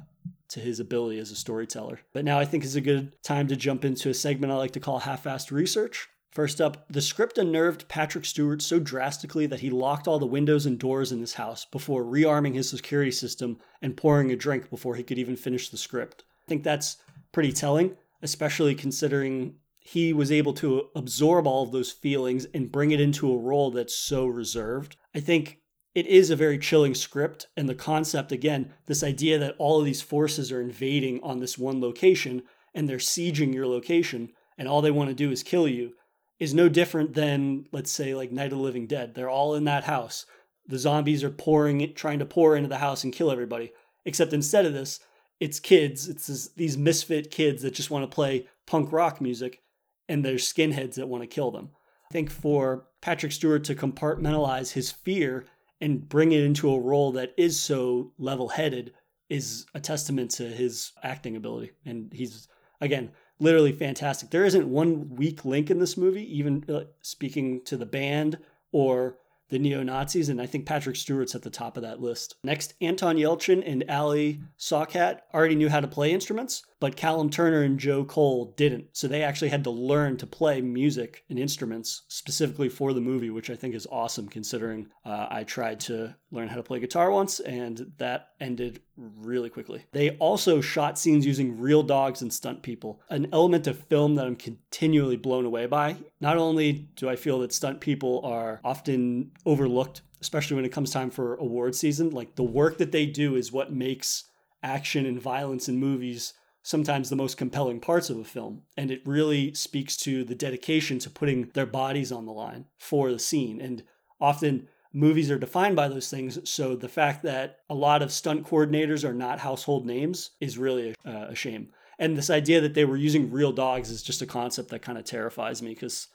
to 0.49 0.59
his 0.59 0.79
ability 0.79 1.19
as 1.19 1.31
a 1.31 1.35
storyteller. 1.35 1.99
But 2.13 2.23
now 2.23 2.39
I 2.39 2.45
think 2.45 2.63
is 2.63 2.75
a 2.75 2.81
good 2.81 3.11
time 3.23 3.47
to 3.47 3.55
jump 3.55 3.83
into 3.83 4.09
a 4.09 4.13
segment 4.13 4.53
I 4.53 4.55
like 4.55 4.71
to 4.71 4.79
call 4.79 4.99
half-assed 4.99 5.51
research. 5.51 6.07
First 6.31 6.61
up, 6.61 6.85
the 6.89 7.01
script 7.01 7.37
unnerved 7.37 7.87
Patrick 7.87 8.25
Stewart 8.25 8.61
so 8.61 8.79
drastically 8.79 9.47
that 9.47 9.61
he 9.61 9.69
locked 9.69 10.07
all 10.07 10.19
the 10.19 10.25
windows 10.25 10.65
and 10.65 10.77
doors 10.77 11.11
in 11.11 11.19
his 11.19 11.33
house 11.33 11.65
before 11.65 12.03
rearming 12.03 12.53
his 12.53 12.69
security 12.69 13.11
system 13.11 13.57
and 13.81 13.97
pouring 13.97 14.31
a 14.31 14.35
drink 14.35 14.69
before 14.69 14.95
he 14.95 15.03
could 15.03 15.17
even 15.17 15.35
finish 15.35 15.69
the 15.69 15.77
script. 15.77 16.23
I 16.45 16.49
think 16.49 16.63
that's 16.63 16.97
pretty 17.31 17.51
telling, 17.51 17.97
especially 18.21 18.75
considering 18.75 19.55
he 19.79 20.13
was 20.13 20.31
able 20.31 20.53
to 20.55 20.89
absorb 20.95 21.47
all 21.47 21.63
of 21.63 21.71
those 21.71 21.91
feelings 21.91 22.45
and 22.53 22.71
bring 22.71 22.91
it 22.91 23.01
into 23.01 23.31
a 23.31 23.37
role 23.37 23.71
that's 23.71 23.95
so 23.95 24.27
reserved. 24.27 24.97
I 25.15 25.21
think 25.21 25.59
it 25.95 26.05
is 26.05 26.29
a 26.29 26.35
very 26.35 26.59
chilling 26.59 26.93
script, 26.93 27.47
and 27.57 27.67
the 27.67 27.73
concept 27.73 28.31
again, 28.31 28.73
this 28.85 29.01
idea 29.01 29.39
that 29.39 29.55
all 29.57 29.79
of 29.79 29.85
these 29.85 30.01
forces 30.03 30.51
are 30.51 30.61
invading 30.61 31.19
on 31.23 31.39
this 31.39 31.57
one 31.57 31.81
location 31.81 32.43
and 32.75 32.87
they're 32.87 32.97
sieging 32.97 33.53
your 33.53 33.65
location, 33.65 34.29
and 34.57 34.67
all 34.67 34.81
they 34.81 34.91
want 34.91 35.09
to 35.09 35.15
do 35.15 35.31
is 35.31 35.41
kill 35.41 35.67
you 35.67 35.93
is 36.39 36.53
no 36.53 36.69
different 36.69 37.13
than, 37.13 37.65
let's 37.71 37.91
say, 37.91 38.13
like 38.13 38.31
Night 38.31 38.51
of 38.51 38.57
the 38.57 38.63
Living 38.63 38.87
Dead. 38.87 39.15
They're 39.15 39.29
all 39.29 39.55
in 39.55 39.63
that 39.65 39.85
house. 39.85 40.25
The 40.67 40.77
zombies 40.77 41.23
are 41.23 41.29
pouring, 41.29 41.93
trying 41.95 42.19
to 42.19 42.25
pour 42.25 42.55
into 42.55 42.69
the 42.69 42.77
house 42.77 43.03
and 43.03 43.13
kill 43.13 43.31
everybody. 43.31 43.71
Except 44.05 44.33
instead 44.33 44.65
of 44.65 44.73
this, 44.73 44.99
it's 45.39 45.59
kids. 45.59 46.07
It's 46.07 46.27
this, 46.27 46.49
these 46.49 46.77
misfit 46.77 47.31
kids 47.31 47.61
that 47.61 47.73
just 47.73 47.91
want 47.91 48.03
to 48.03 48.13
play 48.13 48.47
punk 48.65 48.91
rock 48.91 49.21
music, 49.21 49.61
and 50.09 50.23
there's 50.23 50.51
skinheads 50.51 50.95
that 50.95 51.07
want 51.07 51.23
to 51.23 51.27
kill 51.27 51.51
them. 51.51 51.69
I 52.09 52.13
think 52.13 52.29
for 52.29 52.87
Patrick 53.01 53.31
Stewart 53.31 53.63
to 53.65 53.75
compartmentalize 53.75 54.71
his 54.71 54.91
fear 54.91 55.45
and 55.81 56.07
bring 56.07 56.31
it 56.31 56.43
into 56.43 56.71
a 56.71 56.79
role 56.79 57.11
that 57.13 57.33
is 57.37 57.59
so 57.59 58.13
level 58.17 58.49
headed 58.49 58.93
is 59.29 59.65
a 59.73 59.79
testament 59.79 60.31
to 60.31 60.43
his 60.43 60.93
acting 61.03 61.35
ability. 61.35 61.71
And 61.85 62.11
he's, 62.13 62.47
again, 62.81 63.11
literally 63.39 63.71
fantastic. 63.71 64.29
There 64.29 64.45
isn't 64.45 64.69
one 64.69 65.15
weak 65.15 65.45
link 65.45 65.69
in 65.69 65.79
this 65.79 65.97
movie, 65.97 66.37
even 66.37 66.65
uh, 66.69 66.81
speaking 67.01 67.61
to 67.65 67.77
the 67.77 67.85
band 67.85 68.39
or 68.71 69.17
the 69.49 69.59
neo 69.59 69.81
Nazis, 69.81 70.27
and 70.29 70.41
I 70.41 70.45
think 70.45 70.65
Patrick 70.65 70.97
Stewart's 70.97 71.35
at 71.35 71.41
the 71.41 71.49
top 71.49 71.77
of 71.77 71.83
that 71.83 72.01
list. 72.01 72.35
Next, 72.43 72.73
Anton 72.81 73.15
Yelchin 73.15 73.63
and 73.65 73.83
Alia 73.89 74.39
Shawkat 74.59 75.19
already 75.33 75.55
knew 75.55 75.69
how 75.69 75.79
to 75.79 75.87
play 75.87 76.11
instruments, 76.11 76.65
but 76.79 76.95
Callum 76.95 77.29
Turner 77.29 77.63
and 77.63 77.79
Joe 77.79 78.03
Cole 78.05 78.53
didn't. 78.55 78.87
So 78.93 79.07
they 79.07 79.23
actually 79.23 79.49
had 79.49 79.63
to 79.63 79.71
learn 79.71 80.17
to 80.17 80.27
play 80.27 80.61
music 80.61 81.23
and 81.29 81.39
instruments 81.39 82.03
specifically 82.07 82.69
for 82.69 82.93
the 82.93 83.01
movie, 83.01 83.29
which 83.29 83.49
I 83.49 83.55
think 83.55 83.73
is 83.73 83.87
awesome 83.91 84.27
considering 84.27 84.87
uh, 85.05 85.27
I 85.29 85.43
tried 85.43 85.79
to 85.81 86.15
learn 86.31 86.47
how 86.47 86.55
to 86.55 86.63
play 86.63 86.79
guitar 86.79 87.09
once 87.09 87.39
and 87.39 87.91
that 87.97 88.29
ended 88.39 88.81
really 88.95 89.49
quickly. 89.49 89.85
They 89.91 90.11
also 90.17 90.61
shot 90.61 90.99
scenes 90.99 91.25
using 91.25 91.59
real 91.59 91.83
dogs 91.83 92.21
and 92.21 92.31
stunt 92.31 92.61
people, 92.61 93.01
an 93.09 93.27
element 93.31 93.67
of 93.67 93.79
film 93.85 94.15
that 94.15 94.25
I'm 94.25 94.35
continually 94.35 95.17
blown 95.17 95.45
away 95.45 95.65
by. 95.65 95.97
Not 96.19 96.37
only 96.37 96.89
do 96.95 97.09
I 97.09 97.15
feel 97.15 97.39
that 97.39 97.53
stunt 97.53 97.81
people 97.81 98.21
are 98.23 98.59
often 98.63 99.31
overlooked, 99.45 100.01
especially 100.21 100.55
when 100.55 100.65
it 100.65 100.71
comes 100.71 100.91
time 100.91 101.09
for 101.09 101.35
award 101.35 101.75
season, 101.75 102.09
like 102.09 102.35
the 102.35 102.43
work 102.43 102.77
that 102.77 102.91
they 102.91 103.05
do 103.05 103.35
is 103.35 103.51
what 103.51 103.71
makes 103.71 104.25
action 104.63 105.05
and 105.05 105.21
violence 105.21 105.69
in 105.69 105.77
movies 105.79 106.33
sometimes 106.67 107.09
the 107.09 107.15
most 107.15 107.37
compelling 107.37 107.79
parts 107.79 108.09
of 108.09 108.17
a 108.17 108.25
film. 108.25 108.61
And 108.75 108.91
it 108.91 109.01
really 109.05 109.53
speaks 109.53 109.95
to 109.99 110.25
the 110.25 110.35
dedication 110.35 110.99
to 110.99 111.09
putting 111.09 111.49
their 111.53 111.65
bodies 111.65 112.11
on 112.11 112.25
the 112.25 112.33
line 112.33 112.65
for 112.77 113.09
the 113.09 113.19
scene. 113.19 113.61
And 113.61 113.83
often 114.19 114.67
movies 114.91 115.31
are 115.31 115.39
defined 115.39 115.77
by 115.77 115.87
those 115.87 116.09
things. 116.09 116.37
So 116.49 116.75
the 116.75 116.89
fact 116.89 117.23
that 117.23 117.59
a 117.69 117.73
lot 117.73 118.01
of 118.01 118.11
stunt 118.11 118.45
coordinators 118.45 119.07
are 119.07 119.13
not 119.13 119.39
household 119.39 119.85
names 119.85 120.31
is 120.41 120.57
really 120.57 120.93
a, 121.05 121.09
uh, 121.09 121.27
a 121.29 121.35
shame. 121.35 121.69
And 121.99 122.17
this 122.17 122.29
idea 122.29 122.59
that 122.59 122.73
they 122.73 122.83
were 122.83 122.97
using 122.97 123.31
real 123.31 123.53
dogs 123.53 123.89
is 123.89 124.03
just 124.03 124.21
a 124.21 124.25
concept 124.25 124.67
that 124.71 124.81
kind 124.81 124.97
of 124.97 125.05
terrifies 125.05 125.61
me 125.61 125.69
because 125.69 126.07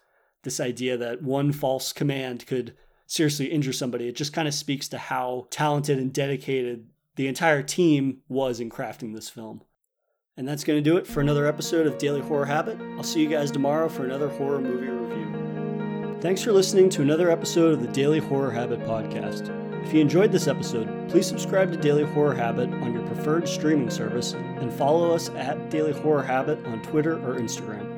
this 0.42 0.60
idea 0.60 0.98
that 0.98 1.22
one 1.22 1.52
false 1.52 1.94
command 1.94 2.46
could 2.46 2.74
seriously 3.06 3.46
injure 3.46 3.72
somebody, 3.72 4.06
it 4.06 4.16
just 4.16 4.34
kind 4.34 4.46
of 4.46 4.52
speaks 4.52 4.86
to 4.88 4.98
how 4.98 5.46
talented 5.48 5.96
and 5.96 6.12
dedicated 6.12 6.90
the 7.16 7.26
entire 7.26 7.62
team 7.62 8.18
was 8.28 8.60
in 8.60 8.68
crafting 8.68 9.14
this 9.14 9.30
film. 9.30 9.62
And 10.36 10.48
that's 10.48 10.64
going 10.64 10.82
to 10.82 10.82
do 10.82 10.96
it 10.96 11.06
for 11.06 11.20
another 11.20 11.46
episode 11.46 11.86
of 11.86 11.98
Daily 11.98 12.22
Horror 12.22 12.46
Habit. 12.46 12.78
I'll 12.96 13.02
see 13.02 13.20
you 13.20 13.28
guys 13.28 13.50
tomorrow 13.50 13.88
for 13.88 14.04
another 14.04 14.28
horror 14.30 14.60
movie 14.60 14.88
review. 14.88 16.18
Thanks 16.22 16.42
for 16.42 16.52
listening 16.52 16.88
to 16.90 17.02
another 17.02 17.30
episode 17.30 17.74
of 17.74 17.82
the 17.82 17.88
Daily 17.88 18.18
Horror 18.18 18.50
Habit 18.50 18.80
podcast. 18.80 19.50
If 19.84 19.92
you 19.92 20.00
enjoyed 20.00 20.32
this 20.32 20.46
episode, 20.46 21.10
please 21.10 21.26
subscribe 21.26 21.70
to 21.72 21.76
Daily 21.76 22.04
Horror 22.04 22.34
Habit 22.34 22.72
on 22.72 22.94
your 22.94 23.06
preferred 23.06 23.46
streaming 23.46 23.90
service 23.90 24.32
and 24.32 24.72
follow 24.72 25.14
us 25.14 25.28
at 25.30 25.68
Daily 25.68 25.92
Horror 25.92 26.22
Habit 26.22 26.64
on 26.64 26.80
Twitter 26.80 27.16
or 27.16 27.38
Instagram. 27.38 27.91